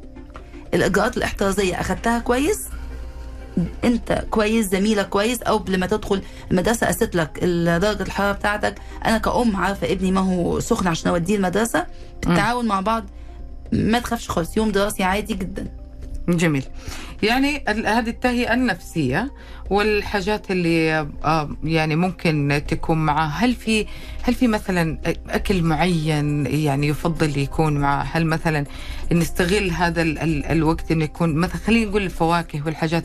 [0.74, 2.66] الإجراءات الاحترازية أخدتها كويس.
[3.84, 7.40] انت كويس زميلك كويس أو قبل ما تدخل المدرسة قست لك
[7.82, 8.76] درجة الحرارة بتاعتك.
[9.06, 11.86] أنا كأم عارفة ابني ما هو سخن عشان أوديه المدرسة.
[12.26, 13.06] بالتعاون مع بعض
[13.72, 15.68] ما تخافش خالص يوم دراسي عادي جدا.
[16.30, 16.64] جميل.
[17.24, 19.32] يعني هذه التهيئة النفسية
[19.70, 23.86] والحاجات اللي آه، يعني ممكن تكون معها هل في
[24.22, 24.98] هل في مثلا
[25.30, 28.66] أكل معين يعني يفضل يكون مع هل مثلا
[29.12, 33.04] نستغل هذا ال ال الوقت إنه يكون مثلا خلينا نقول الفواكه والحاجات.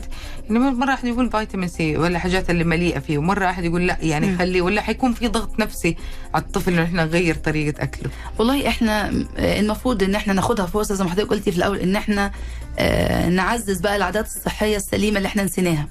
[0.49, 3.97] يعني مرة واحد يقول فيتامين سي ولا حاجات اللي مليئة فيه ومرة واحد يقول لا
[4.01, 5.97] يعني خلي ولا حيكون في ضغط نفسي
[6.33, 10.95] على الطفل إنه إحنا نغير طريقة أكله؟ والله إحنا آه، المفروض إن إحنا ناخدها فرصه
[10.95, 12.31] زي ما حضرتك قلتي في الأول إن إحنا
[12.79, 15.87] آه، نعزز بقى العادات الصحية السليمة اللي إحنا نسيناها.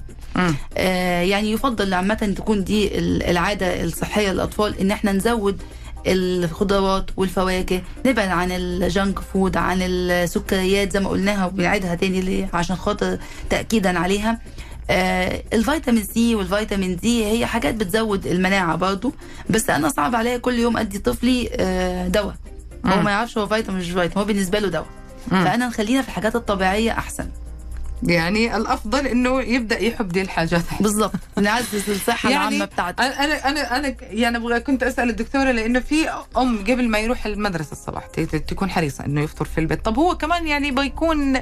[0.77, 5.61] آه، يعني يفضل عامة تكون دي ال- العادة الصحية للأطفال إن إحنا نزود
[6.07, 12.49] الخضروات والفواكه نبعد عن ال junk food عن السكريات زي ما قلناها وبنعيدها تاني ليه
[12.53, 13.17] عشان خاطر
[13.49, 14.39] تأكيدا عليها
[14.89, 19.13] آه الفيتامين C والفيتامين D هي حاجات بتزود المناعة برضو
[19.49, 22.35] بس أنا صعب عليا كل يوم أدي طفلي آه دواء
[22.85, 23.01] هو.
[23.01, 24.87] ما يعرفش هو فيتامين مش فيتامين هو بالنسبة له دواء.
[25.29, 27.27] فأنا نخلينا في الحاجات الطبيعية أحسن
[28.07, 30.61] يعني الأفضل إنه يبدأ يحب دي الحاجات.
[30.79, 33.03] بالظبط نعزز الصحة يعني العامة بتاعته.
[33.05, 37.71] أنا أنا أنا يعني أبغى كنت أسأل الدكتورة لأنه في أم قبل ما يروح المدرسة
[37.71, 38.05] الصباح
[38.47, 39.85] تكون حريصة إنه يفطر في البيت.
[39.85, 41.39] طب هو كمان يعني بيكون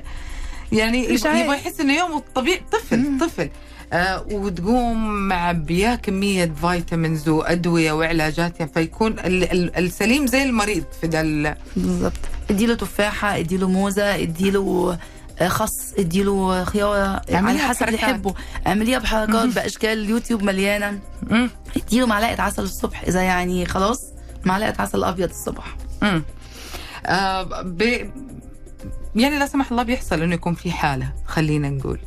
[0.72, 1.10] يعني
[1.44, 3.50] يبغى يحس إنه يومه الطبيعي طفل طفل.
[3.94, 11.08] آه وتقوم معبياه كمية فيتامينز وأدوية وعلاجات يعني فيكون ال- ال- السليم زي المريض في
[11.08, 12.14] ده ال- بالظبط
[12.50, 14.98] اديله تفاحة اديله موزة اديله
[15.48, 17.96] خس اديله خياره على حسب اللي.
[17.96, 18.34] يحبه
[18.68, 21.00] اعمليها بحركات بأشكال اليوتيوب مليانة.
[21.78, 23.04] اديله معلقة عسل الصبح.
[23.04, 24.04] إذا يعني خلاص
[24.46, 25.76] معلقة عسل أبيض الصبح.
[26.02, 26.24] مم.
[27.06, 27.82] آه ب...
[29.16, 32.00] يعني لا سمح الله بيحصل إنه يكون في حالة خلينا نقول.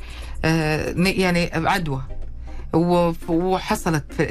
[0.44, 2.02] آه يعني عدوى.
[3.28, 4.22] وحصلت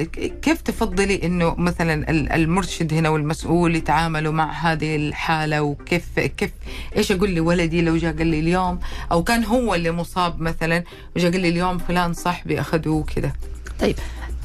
[0.42, 6.50] كيف تفضلي إنه مثلا ال- المرشد هنا والمسؤول يتعاملوا مع هذه الحالة؟ وكيف كيف
[6.96, 8.80] إيش أقول لي ولدي لو جاء قال لي اليوم؟
[9.12, 10.84] أو كان هو اللي مصاب مثلا
[11.16, 13.32] وجاء قال لي اليوم فلان صاحبي أخذوه كذا
[13.80, 13.96] طيب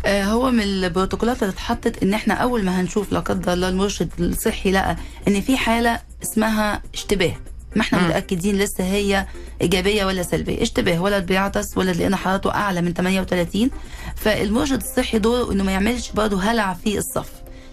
[0.06, 4.10] آه، هو من البروتوكولات اللي اتحطت إن إحنا أول ما هنشوف لا قدر الله المرشد
[4.20, 4.96] الصحي لقى
[5.28, 7.36] إن في حالة اسمها اشتباه.
[7.76, 8.08] ما إحنا.
[8.08, 9.26] متأكدين لسه هي
[9.62, 13.70] إيجابية ولا سلبية اشتباه ولد بيعطس ولد لقينا حرارته أعلى من 38
[14.16, 17.30] فالمرشد الصحي دوره إنه ما يعملش برضه هلع في الصف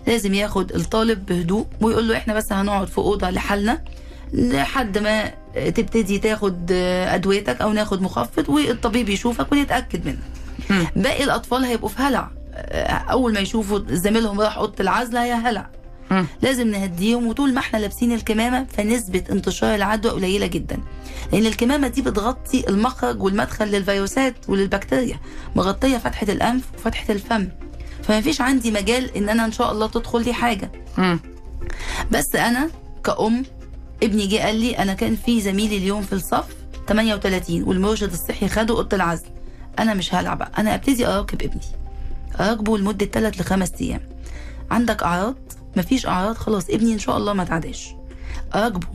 [0.06, 3.82] لازم ياخد الطالب بهدوء ويقول له إحنا بس هنقعد في أوضة لحالنا
[4.32, 10.18] لحد ما تبتدي تاخد أدويتك أو ناخد مخفض والطبيب يشوفك ويتأكد منك.
[10.96, 12.30] باقي الأطفال هيبقوا في هلع
[13.10, 15.66] أول ما يشوفوا زميلهم راح أوضة العزل هي هلع.
[16.42, 20.78] لازم نهديهم وطول ما إحنا لابسين الكمامة فنسبة انتشار العدوى قليلة جدا.
[21.32, 25.20] لأن الكمامة دي بتغطي المخرج والمدخل للفيروسات وللبكتيريا
[25.56, 27.48] مغطية فتحة الأنف وفتحة الفم.
[28.02, 30.70] فما فيش عندي مجال إن أنا إن شاء الله تدخل لي حاجة.
[32.10, 32.70] بس أنا
[33.04, 33.44] كأم
[34.02, 36.44] ابني جه قال لي أنا كان في زميلي اليوم في الصف
[36.88, 39.26] 38 والمرشد الصحي خده أوضة العزل.
[39.78, 40.48] أنا مش هلعب.
[40.58, 41.60] أنا أبتدي أراقب ابني.
[42.40, 44.00] أراقبه لمدة 3 ل 5 أيام.
[44.70, 45.34] عندك أعراض؟
[45.76, 47.88] مفيش أعراض خلاص ابني إن شاء الله ما تعداش.
[48.54, 48.86] أراقبه.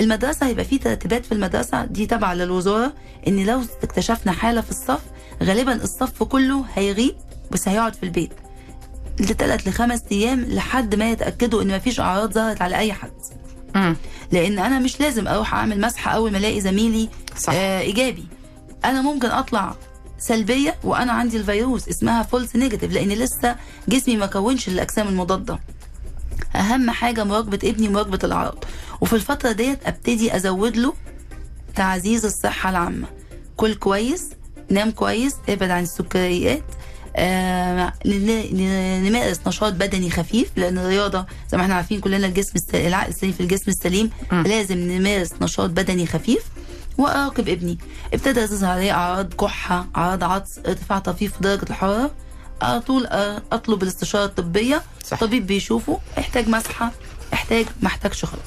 [0.00, 2.92] المدرسة هيبقى في ترتيبات في المدرسة دي تابعة للوزارة
[3.28, 5.00] إن لو اكتشفنا حالة في الصف
[5.42, 7.14] غالبا الصف كله هيغيب
[7.50, 8.30] بس هيقعد في البيت.
[9.20, 13.12] لثلاث لخمس أيام لحد ما يتأكدوا إن مفيش أعراض ظهرت على أي حد.
[14.32, 17.52] لأن أنا مش لازم أروح أعمل مسحه أول ما ألاقي زميلي صح.
[17.56, 18.24] آه إيجابي.
[18.84, 19.74] أنا ممكن أطلع
[20.18, 23.56] سلبية وأنا عندي الفيروس اسمها false negative لأن لسه
[23.88, 25.58] جسمي ما كونش الأجسام المضادة.
[26.56, 28.64] أهم حاجة مراقبة ابني مراقبه الاعراض
[29.00, 30.92] وفي الفترة ديت أبتدي أزود له
[31.74, 33.06] تعزيز الصحة العامة.
[33.56, 34.30] كل كويس
[34.70, 36.62] نام كويس ابعد عن السكريات
[37.16, 37.92] آه
[39.00, 43.32] نمارس نشاط بدني خفيف لأن الرياضة زي ما إحنا عارفين كلنا الجسم السليم العقل السليم
[43.32, 44.42] في الجسم السليم مم.
[44.42, 46.42] لازم نمارس نشاط بدني خفيف
[46.98, 47.78] وأراقب ابني.
[48.14, 52.10] ابتدى تظهر عليه أعراض كحة أعراض عطس ارتفاع طفيف في درجة الحرارة
[52.62, 54.82] على طول آه، أطلب الاستشارة الطبية.
[55.04, 55.20] صح.
[55.20, 56.92] طبيب بيشوفه احتاج مسحة
[57.32, 58.44] احتاج ما احتاجش خلاص.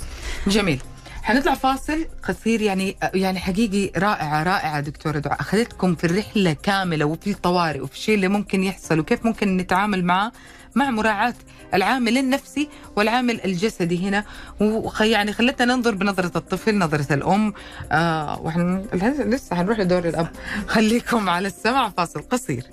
[0.47, 0.81] جميل.
[1.23, 5.41] حنطلع فاصل قصير يعني يعني حقيقي رائعه رائعه دكتوره دعاء.
[5.41, 10.31] أخذتكم في الرحلة كاملة وفي الطوارئ وفي الشيء اللي ممكن يحصل وكيف ممكن نتعامل معه
[10.75, 11.33] مع مراعاة
[11.73, 14.23] العامل النفسي والعامل الجسدي هنا.
[14.61, 17.53] وخ يعني خلتنا ننظر بنظرة الطفل نظرة الأم.
[17.91, 18.85] آه وحن
[19.19, 20.27] لسه حنروح لدور الأب.
[20.67, 21.89] خليكم على السمع.
[21.89, 22.63] فاصل قصير.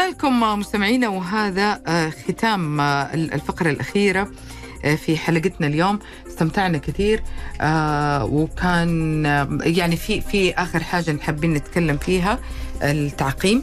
[0.00, 4.28] رجعنا لكم مستمعينا وهذا آه، ختام آه، الفقرة الأخيرة
[4.84, 5.98] آه، في حلقتنا اليوم.
[6.28, 7.22] استمتعنا كثير
[8.22, 9.24] وكان
[9.64, 12.38] يعني في في آخر حاجة حابين نتكلم فيها
[12.82, 13.62] التعقيم.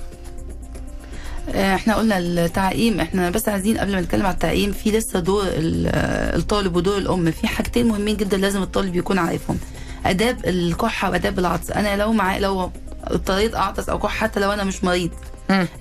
[1.55, 6.35] إحنا قلنا التعقيم إحنا بس عايزين قبل ما نتكلم على التعقيم في لسه دور ال-
[6.39, 9.57] الطالب ودور الأم في حاجتين مهمين جدا لازم الطالب يكون عارفهم.
[10.05, 11.71] آداب الكحة وآداب العطس.
[11.71, 12.71] أنا لو معايا لو
[13.03, 15.11] اضطريت أعطس أو كح حتى لو أنا مش مريض.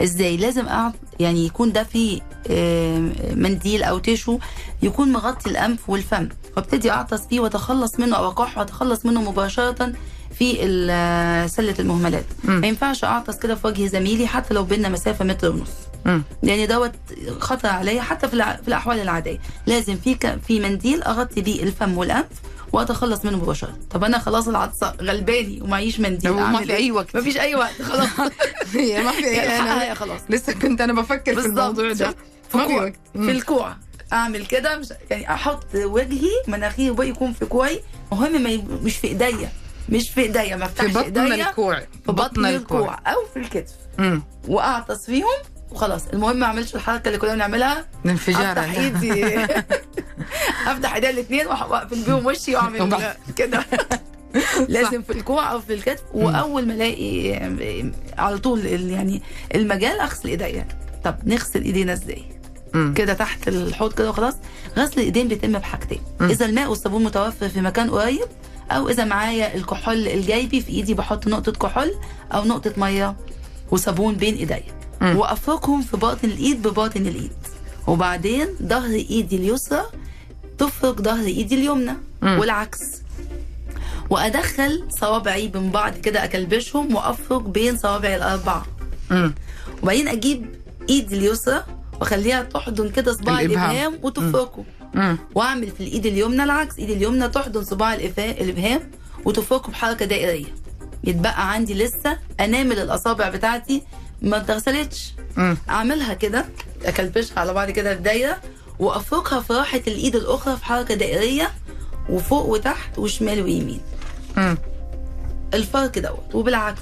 [0.02, 0.92] إزاي لازم أعط...
[1.20, 2.98] يعني يكون ده في آه،
[3.34, 4.38] منديل أو تيشو
[4.82, 9.92] يكون مغطي الأنف والفم وابتدي أعطس فيه وأتخلص منه أو اكح وأتخلص منه مباشرة
[10.38, 10.56] في
[10.90, 12.60] آه، سلة المهملات مم.
[12.60, 15.70] ما ينفعش أعطس كده في وجه زميلي حتى لو بينا مسافة متر ونص
[16.04, 16.22] مم.
[16.42, 16.92] يعني دوت
[17.38, 18.34] خطر عليا حتى في,
[18.68, 20.38] الأحوال العادية لازم في.
[20.48, 22.26] في منديل أغطي بيه الفم والأنف
[22.76, 26.90] واتخلص منه مباشرة طب أنا خلاص العطسه غلباني ومعيش منديل وما أعمل في إيه؟ أي
[26.90, 27.16] وقت.
[27.16, 28.30] مفيش أي وقت خلاص ما
[28.70, 31.46] في يعني أنا هي خلاص لسه كنت أنا بفكر في.
[31.46, 32.14] الموضوع ده
[32.50, 33.30] في ما في وقت في.
[33.30, 33.76] الكوع
[34.12, 37.80] أعمل كده مش يعني أحط وجهي مناخيري وبقى يكون في كوعي
[38.12, 38.62] مهم ما.
[38.82, 39.48] مش في إيديا
[39.88, 43.72] مش في إيديا ما في أفتحش بطن إيديا الكوع في بطن الكوع أو في الكتف.
[44.48, 45.38] وأعطس فيهم
[45.70, 46.02] وخلاص.
[46.12, 47.84] المهم ما اعملش الحركة اللي كنا بنعملها.
[48.06, 48.52] انفجار.
[48.52, 49.44] أفتح إيدي.
[50.70, 53.12] أفتح ايدي الاثنين وأقفل بيهم وشي وأعمل.
[53.36, 53.64] كده.
[54.68, 56.02] لازم في الكوع أو في الكتف.
[56.14, 59.22] وأول ما ألاقي على طول يعني
[59.54, 60.68] المجال أغسل ايديا
[61.04, 62.24] طب نغسل إيدينا إزاي.
[62.94, 64.34] كده تحت الحوض كده وخلاص.
[64.78, 66.00] غسل الإيدين بيتم بحاجتين.
[66.20, 68.26] إذا الماء والصابون متوفر في مكان قريب
[68.70, 71.94] أو إذا معايا الكحول الجيبي في إيدي بحط نقطة كحول
[72.32, 73.16] أو نقطة مية
[73.70, 74.62] وصابون بين إيديا.
[75.02, 77.32] وافركهم في باطن الإيد بباطن الإيد.
[77.86, 79.82] وبعدين ظهر ايدي اليسرى
[80.58, 82.80] تفرك ظهر ايدي اليمنى والعكس.
[84.10, 88.66] وأدخل صوابعي من بعض كده أكلبشهم وافرك بين صوابعي الأربعة.
[89.82, 90.46] وبعدين أجيب
[90.88, 91.64] ايدي اليسرى
[92.00, 93.40] وأخليها تحضن كده صباع.
[93.40, 93.98] الإبهام.
[94.02, 94.64] وتفركه.
[95.34, 96.78] وأعمل في الإيد اليمنى العكس.
[96.78, 98.90] ايدي اليمنى تحضن صباع الابهام
[99.24, 100.54] وتفركه بحركة دائرية.
[101.04, 103.82] يتبقى عندي لسه أنامل الأصابع بتاعتي
[104.22, 105.12] ما اتغسلتش.
[105.70, 106.44] أعملها كده
[106.84, 108.36] أكلبشها على بعض كده في دايرة
[108.78, 111.50] وأفركها في راحة الإيد الأخرى في حركة دائرية
[112.10, 113.80] وفوق وتحت وشمال ويمين
[114.36, 114.58] مم.
[115.54, 116.80] الفرق دوت وبالعكس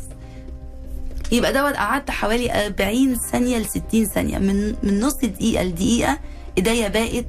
[1.32, 6.18] يبقى دوت قعدت حوالي 40 ثانية ل 60 ثانية من من نص دقيقة لدقيقة
[6.58, 7.26] إيديا بقت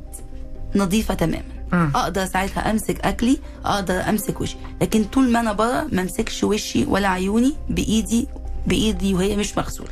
[0.76, 1.92] نظيفة تماما مم.
[1.96, 6.86] أقدر ساعتها أمسك أكلي أقدر أمسك وشي لكن طول ما أنا بره ما أمسكش وشي
[6.86, 8.28] ولا عيوني بإيدي
[8.68, 9.90] بإيدي وهي مش مغسولة.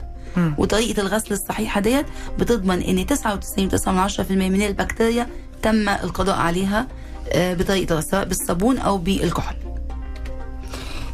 [0.58, 2.06] وطريقة الغسل الصحيحة ديت
[2.40, 5.28] بتضمن إن 99.9% من البكتيريا
[5.62, 6.88] تم القضاء عليها
[7.32, 9.56] آه، بطريقة سواء بالصابون أو بالكحول.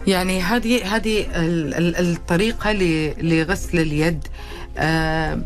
[0.08, 4.28] يعني هذه هذه ال- ال- الطريقة ل- لغسل اليد.
[4.78, 5.39] آه،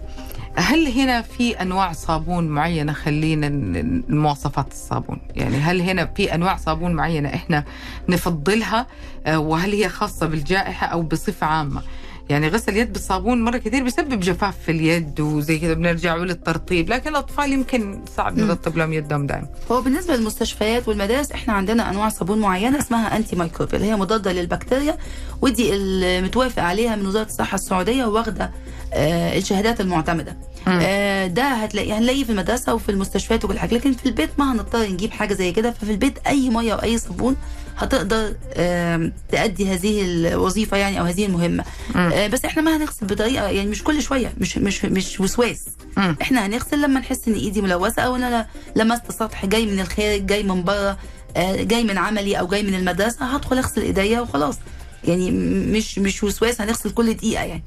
[0.56, 5.18] هل هنا في أنواع صابون معينة؟ خلينا ن- مواصفات الصابون.
[5.36, 7.64] يعني هل هنا في أنواع صابون معينة إحنا
[8.10, 8.88] نفضلها
[9.26, 11.82] آه، وهل هي خاصة بالجائحة أو بصفة عامة؟
[12.30, 16.90] يعني غسل اليد بالصابون مرة كثير بيسبب جفاف في اليد وزي كذا بنرجع للترطيب.
[16.90, 22.10] لكن الأطفال يمكن صعب نرطب لهم يدهم دائما هو بالنسبة للمستشفيات والمدارس إحنا عندنا أنواع
[22.10, 24.98] صابون معينة اسمها انتي مايكروبيال اللي هي مضادة للبكتيريا
[25.42, 28.52] ودي المتوافق عليها من وزارة الصحة السعودية واخدة
[28.94, 30.38] آه الشهادات المعتمدة.
[30.68, 34.90] آه ده هتلاقي هنلاقيه في المدرسة وفي المستشفيات وكل حاجة لكن في البيت ما هنضطر
[34.90, 35.72] نجيب حاجة زي كده.
[35.72, 37.36] ففي البيت أي مية وأي صابون
[37.78, 38.34] هتقدر
[39.30, 41.64] تأدي هذه الوظيفة يعني أو هذه المهمة.
[41.96, 45.66] آه بس إحنا ما هنغسل بطريقة يعني مش كل شوية مش مش مش وسواس.
[46.22, 50.26] إحنا هنغسل لما نحس إن إيدي ملوثة أو ان أنا لمست سطح جاي من الخارج
[50.26, 50.98] جاي من بره
[51.38, 54.58] آه، جاي من عملي أو جاي من المدرسة هدخل أغسل إيديا وخلاص.
[55.04, 55.32] يعني
[55.72, 57.64] مش مش وسواس هنغسل كل دقيقة يعني.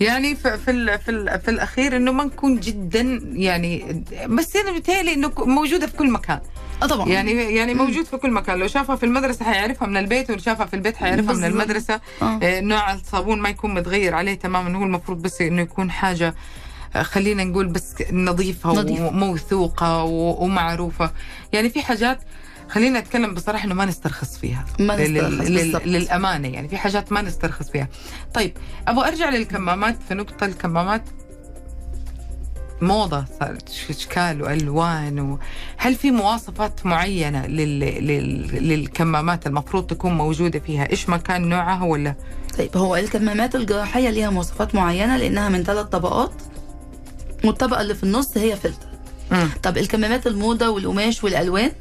[0.00, 5.32] يعني في في, في, في الأخير إنه ما نكون جدا يعني بس أنا بتهيألي إنه
[5.38, 6.40] موجودة في كل مكان.
[6.82, 7.08] آه طبعا.
[7.08, 8.58] يعني يعني موجود في كل مكان.
[8.58, 11.44] لو شافها في المدرسة حيعرفها من البيت ولو شافها في البيت حيعرفها من.
[11.44, 12.00] المدرسة.
[12.22, 12.38] آه.
[12.42, 14.78] آه، نوع الصابون ما يكون متغير عليه تماما.
[14.78, 16.34] هو المفروض بس إنه يكون حاجة
[16.96, 19.06] آه، خلينا نقول بس نظيفة نظيفة.
[19.06, 21.10] وموثوقة ومعروفة.
[21.52, 22.18] يعني في حاجات
[22.68, 24.64] خلينا نتكلم بصراحة إنه ما نسترخص فيها.
[24.78, 25.80] ما نسترخص لل-.
[25.92, 26.68] للأمانة يعني.
[26.68, 27.88] في حاجات ما نسترخص فيها.
[28.34, 28.52] طيب
[28.88, 31.02] أبغى أرجع للكمامات في نقطة الكمامات.
[32.82, 35.38] موضة صارت اشكال وألوان و...
[35.76, 37.80] هل في مواصفات معينة لل...
[37.80, 38.68] لل...
[38.68, 42.14] للكمامات المفروض تكون موجودة فيها؟ إيش ما كان نوعها ولا؟
[42.58, 46.32] طيب هو الكمامات الجراحية ليها مواصفات معينة لأنها من ثلاث طبقات
[47.44, 48.86] والطبقة اللي في النص هي فلتر.
[49.62, 51.72] طب الكمامات الموضة والقماش والألوان؟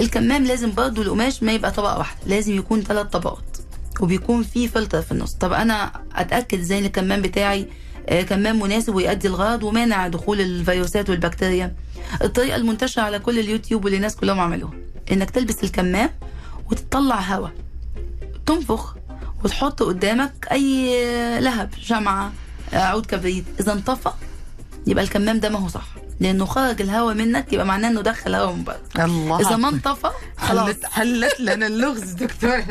[0.00, 3.56] الكمام لازم برضه القماش ما يبقى طبقة واحدة لازم يكون ثلاث طبقات
[4.00, 5.32] وبيكون فيه فلتر في النص.
[5.32, 7.68] طب أنا أتأكد إزاي الكمام بتاعي
[8.10, 11.74] كمام مناسب ويؤدي الغرض ومانع دخول الفيروسات والبكتيريا.
[12.22, 14.72] الطريقة المنتشرة على كل اليوتيوب واللي الناس كلهم عملوها
[15.12, 16.10] إنك تلبس الكمام
[16.70, 17.52] وتطلع هواء
[18.46, 18.96] تنفخ
[19.44, 22.32] وتحط قدامك أي لهب شمعة
[22.72, 23.44] آه، عود كبريت.
[23.60, 24.10] إذا انطفى
[24.86, 25.86] يبقى الكمام ده ما هو صح
[26.20, 28.80] لأنه خرج الهواء منك يبقى معناه إنه دخل هواء من بره.
[29.04, 29.40] الله.
[29.40, 30.66] إذا ما انطفى خلاص.
[30.66, 32.62] حلت حلت لنا اللغز دكتور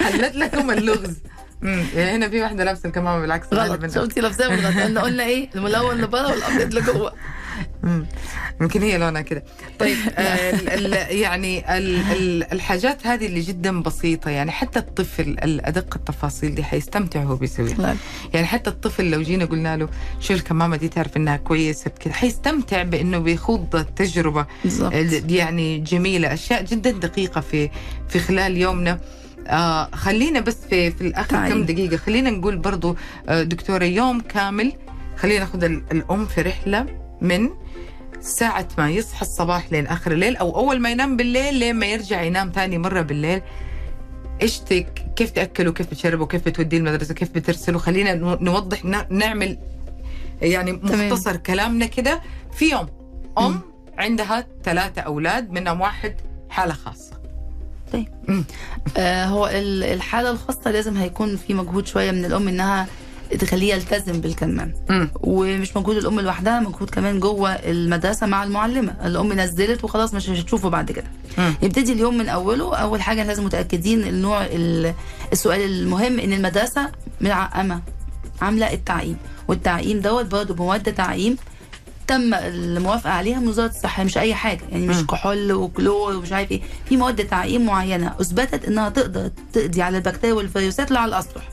[0.00, 1.16] حلت لكم اللغز.
[1.62, 1.84] مم.
[1.94, 3.46] يعني هنا في واحدة لابسة الكمامة بالعكس.
[3.54, 3.86] غلط.
[3.94, 4.76] شفتي لابساه بالغلط.
[4.78, 7.12] قلنا قلنا إيه؟ الملون لبره والابيض لجوه.
[8.60, 9.44] يمكن هي لونها كده.
[9.78, 15.22] طيب آه، ال- ال- يعني ال- ال- الحاجات هذه اللي جدا بسيطة يعني حتى الطفل
[15.22, 17.74] الأدق التفاصيل دي حيستمتع وهو بيسويها.
[17.74, 17.96] لا.
[18.34, 19.88] يعني حتى الطفل لو جينا قلنا له
[20.20, 24.46] شو الكمامة دي تعرف إنها كويسة كده حيستمتع بإنه بيخوض التجربة.
[24.64, 27.70] بالظبط ال- يعني جميلة أشياء جدا دقيقة في
[28.08, 29.00] في خلال يومنا.
[29.48, 31.54] آه خلينا بس في في الآخر تعالي.
[31.54, 31.96] كم دقيقة.
[31.96, 32.96] خلينا نقول برضو
[33.28, 34.72] آه دكتورة يوم كامل
[35.16, 36.86] خلينا ناخذ ال- الأم في رحلة
[37.20, 37.48] من
[38.20, 42.22] ساعة ما يصحى الصباح لين آخر الليل أو أول ما ينام بالليل لين ما يرجع
[42.22, 43.42] ينام تاني مرة بالليل.
[44.42, 49.58] إيش تك كيف تأكله كيف بتشربه كيف بتوديه المدرسة كيف بترسله؟ خلينا نو- نوضح نعمل
[50.42, 51.08] يعني تمام.
[51.08, 52.22] مختصر كلامنا كده.
[52.52, 52.86] في يوم
[53.38, 53.60] أم
[53.98, 56.14] عندها ثلاثة أولاد منهم واحد
[56.50, 56.74] حالة
[57.92, 58.04] خاصه
[58.96, 62.86] آه هو ال- الحالة الخاصة لازم هيكون في مجهود شوية من الأم إنها
[63.38, 64.74] تخليه يلتزم بالكمام.
[65.20, 68.96] ومش مجهود الأم لوحدها مجهود كمان جوه المدرسة مع المعلمة.
[69.04, 71.06] الأم نزلت وخلاص مش هتشوفه بعد كده.
[71.62, 72.76] يبتدي اليوم من أوله.
[72.76, 74.94] أول حاجة لازم متأكدين النوع ال-
[75.32, 76.90] السؤال المهم إن المدرسة
[77.20, 77.80] معقمه
[78.42, 79.16] عاملة التعقيم.
[79.48, 81.36] والتعقيم دوت برضه بمواد تعقيم
[82.12, 85.06] تم الموافقة عليها من وزارة الصحة مش أي حاجة يعني مش.
[85.06, 90.34] كحول وكلور ومش عارف إيه في مواد تعقيم معينة أثبتت إنها تقدر تقضي على البكتيريا
[90.34, 91.48] والفيروسات لا على الأسطح.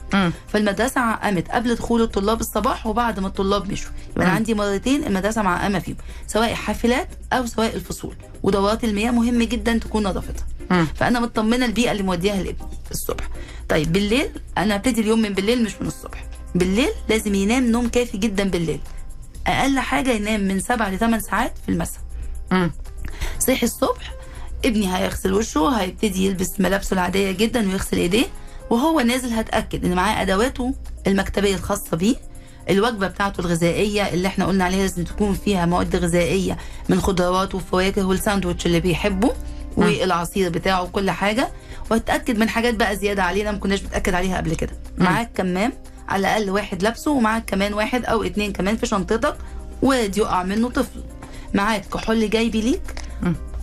[0.48, 4.36] فالمدرسة عقمت قبل دخول الطلاب الصباح وبعد ما الطلاب مشوا يبقى أنا مم.
[4.36, 5.96] عندي مرتين المدرسة معقمة فيهم
[6.26, 10.46] سواء حافلات أو سواء الفصول ودورات المياه مهم جدا تكون نظافتها.
[10.94, 13.28] فأنا مطمنة البيئة اللي موديها لابني الصبح
[13.68, 18.18] طيب بالليل أنا ابتدي اليوم من بالليل مش من الصبح بالليل لازم ينام نوم كافي
[18.18, 18.80] جدا بالليل
[19.46, 22.00] أقل حاجة ينام من 7 ل 8 ساعات في المساء.
[23.38, 24.12] صحي الصبح
[24.64, 28.24] ابني هيغسل وشه هيبتدي يلبس ملابسه العادية جدا ويغسل إيديه
[28.70, 30.74] وهو نازل هتأكد إن معاه أدواته
[31.06, 32.16] المكتبية الخاصة بيه.
[32.70, 36.56] الوجبة بتاعته الغذائية اللي إحنا قلنا عليها لازم تكون فيها مواد غذائية
[36.88, 39.32] من خضروات وفواكه والساندوتش اللي بيحبه
[39.76, 41.48] والعصير بتاعه وكل حاجة.
[41.90, 44.72] واتاكد من حاجات بقى زيادة علينا ما كناش بنتاكد عليها قبل كده.
[44.98, 45.72] معاك كمام
[46.10, 49.36] على الأقل واحد لابسه ومعاك كمان واحد أو اتنين كمان في شنطتك
[49.82, 51.00] وارد يقع منه طفل.
[51.54, 52.82] معاك كحول جايبي ليك.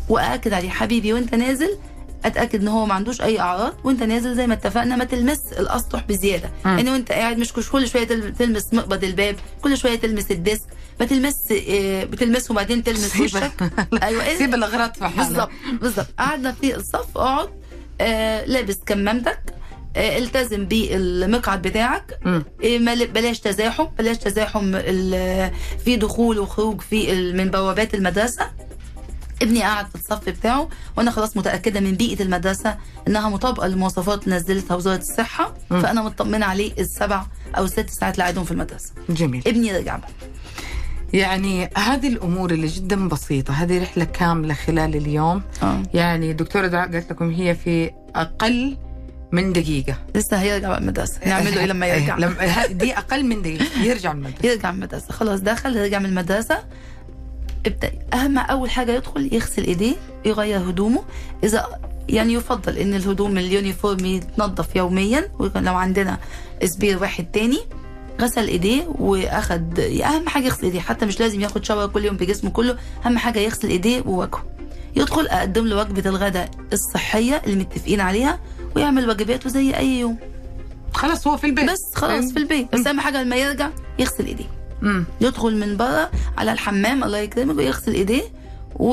[0.09, 1.77] وأكد عليه حبيبي وأنت نازل.
[2.25, 3.73] أتأكد إن هو ما عندوش أي أعراض.
[3.83, 6.49] وأنت نازل زي ما اتفقنا ما تلمس الأسطح بزيادة.
[6.65, 6.77] مم.
[6.77, 10.65] يعني وأنت قاعد مش كل شوية تل- تلمس مقبض الباب كل شوية تلمس الديسك.
[10.99, 11.35] ما تلمس
[11.69, 13.51] آه، بتلمسه وبعدين تلمس سيب- وشك.
[14.03, 15.49] أيوه إيه؟ سيب الاغراض في حالها بالظبط
[15.81, 16.07] بالظبط.
[16.19, 17.49] قعدنا في الصف أقعد
[18.01, 19.39] آه لابس كمامتك.
[19.97, 22.19] التزم بالمقعد بتاعك.
[22.63, 23.85] ل- بلاش تزاحم.
[23.99, 24.71] بلاش تزاحم
[25.85, 28.51] في دخول وخروج في من بوابات المدرسة.
[29.41, 32.77] ابني قاعد في الصف بتاعه وأنا خلاص متأكدة من بيئة المدرسة
[33.07, 35.53] إنها مطابقة لمواصفات اللي نزلتها وزارة الصحة.
[35.71, 35.81] مم.
[35.81, 37.25] فأنا مطمنه عليه السبع
[37.57, 38.91] أو الست ساعات اللي قاعدهم في المدرسة.
[39.09, 39.43] جميل.
[39.47, 40.09] ابني رجع بقى
[41.13, 45.41] يعني هذه الأمور اللي جدا بسيطة هذه رحلة كاملة خلال اليوم.
[45.63, 45.83] آه.
[45.93, 48.77] يعني دكتورة دعاء قالت لكم هي في أقل
[49.31, 49.95] من دقيقة.
[50.15, 51.19] لسه هيرجع بقى المدرسة.
[51.25, 52.17] نعمل له إيه؟ لما يرجع.
[52.17, 53.83] لما دي أقل من دقيقة.
[53.83, 54.47] يرجع من المدرسة.
[54.47, 55.13] يرجع من المدرسة.
[55.13, 56.63] خلاص دخل رجع من المدرسة.
[57.65, 61.03] ابدا أهم أول حاجة يدخل يغسل إيديه يغير هدومه.
[61.43, 65.29] إذا يعني يفضل إن الهدوم ال uniform يتنظف يوميا.
[65.39, 66.17] ولو عندنا
[66.65, 67.59] spare واحد تاني
[68.21, 70.79] غسل إيديه واخد أهم حاجة يغسل إيديه.
[70.79, 72.77] حتى مش لازم ياخد shower كل يوم بجسمه كله.
[73.05, 74.45] أهم حاجة يغسل إيديه ووجهه.
[74.95, 78.39] يدخل أقدم له وجبة الغداء الصحية اللي متفقين عليها.
[78.75, 80.17] ويعمل واجباته زي أي يوم.
[80.93, 81.71] خلاص هو في البيت.
[81.71, 82.75] بس خلاص في البيت.
[82.75, 84.49] بس أهم حاجة لما يرجع يغسل إيديه.
[85.21, 88.23] يدخل من بره على الحمام الله يكرمك ويغسل إيديه.
[88.75, 88.89] و...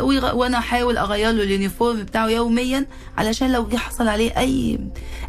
[0.00, 0.36] ويغ...
[0.36, 2.86] وأنا أحاول أغير له اليونيفورم بتاعه يوميا
[3.18, 4.80] علشان لو جه حصل عليه أي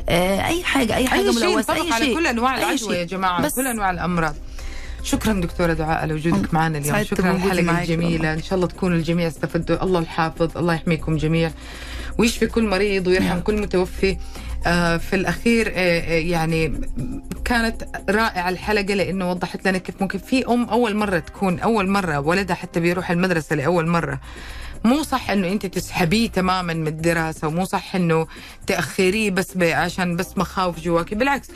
[0.09, 2.95] آه أي حاجة أي حاجة أي شيء ملوثة أي على شيء كل أنواع العدوى.
[2.95, 4.35] يا جماعة بس كل أنواع الأمراض.
[5.03, 7.03] شكرا دكتورة دعاء على وجودك معنا اليوم.
[7.03, 8.33] شكرا على الجميله والله.
[8.33, 9.83] إن شاء الله تكونوا الجميع استفدوا.
[9.83, 11.51] الله الحافظ الله يحميكم جميع
[12.17, 13.39] ويشفي كل مريض ويرحم نعم.
[13.39, 14.17] كل متوفي.
[14.67, 16.81] آه، في الأخير آه، آه، يعني
[17.45, 22.19] كانت رائعة الحلقة لأنه وضحت لنا كيف ممكن في أم أول مرة تكون أول مرة
[22.19, 24.19] ولدها حتى بيروح المدرسة لأول مرة.
[24.83, 28.27] مو صح إنه أنت تسحبيه تماما من الدراسة ومو صح إنه
[28.67, 31.15] تأخريه بس عشان بس مخاوف جواكي.
[31.15, 31.47] بالعكس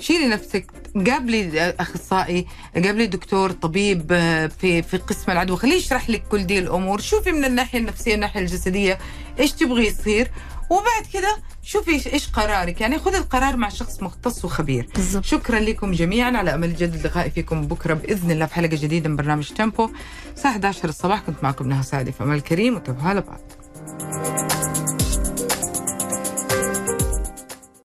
[0.00, 0.66] شيلي نفسك.
[1.06, 6.58] قابلي أخصائي قابلي دكتور طبيب آه، في في قسم العدوى خليه يشرح لك كل دي
[6.58, 7.00] الأمور.
[7.00, 8.98] شوفي من الناحية النفسية الناحية الجسدية
[9.40, 10.30] إيش تبغي يصير.
[10.70, 12.80] وبعد كده شوفي إيش قرارك.
[12.80, 14.88] يعني خذي القرار مع شخص مختص وخبير.
[14.94, 16.36] بالظبط شكرا لكم جميعا.
[16.36, 19.90] على أمل جد لقائي فيكم بكرة بإذن الله في حلقة جديدة من برنامج تيمبو.
[20.36, 22.74] الساعة 11 الصباح كنت معكم نهى سعدي في أمل كريم.
[22.76, 23.40] وتبها لبعض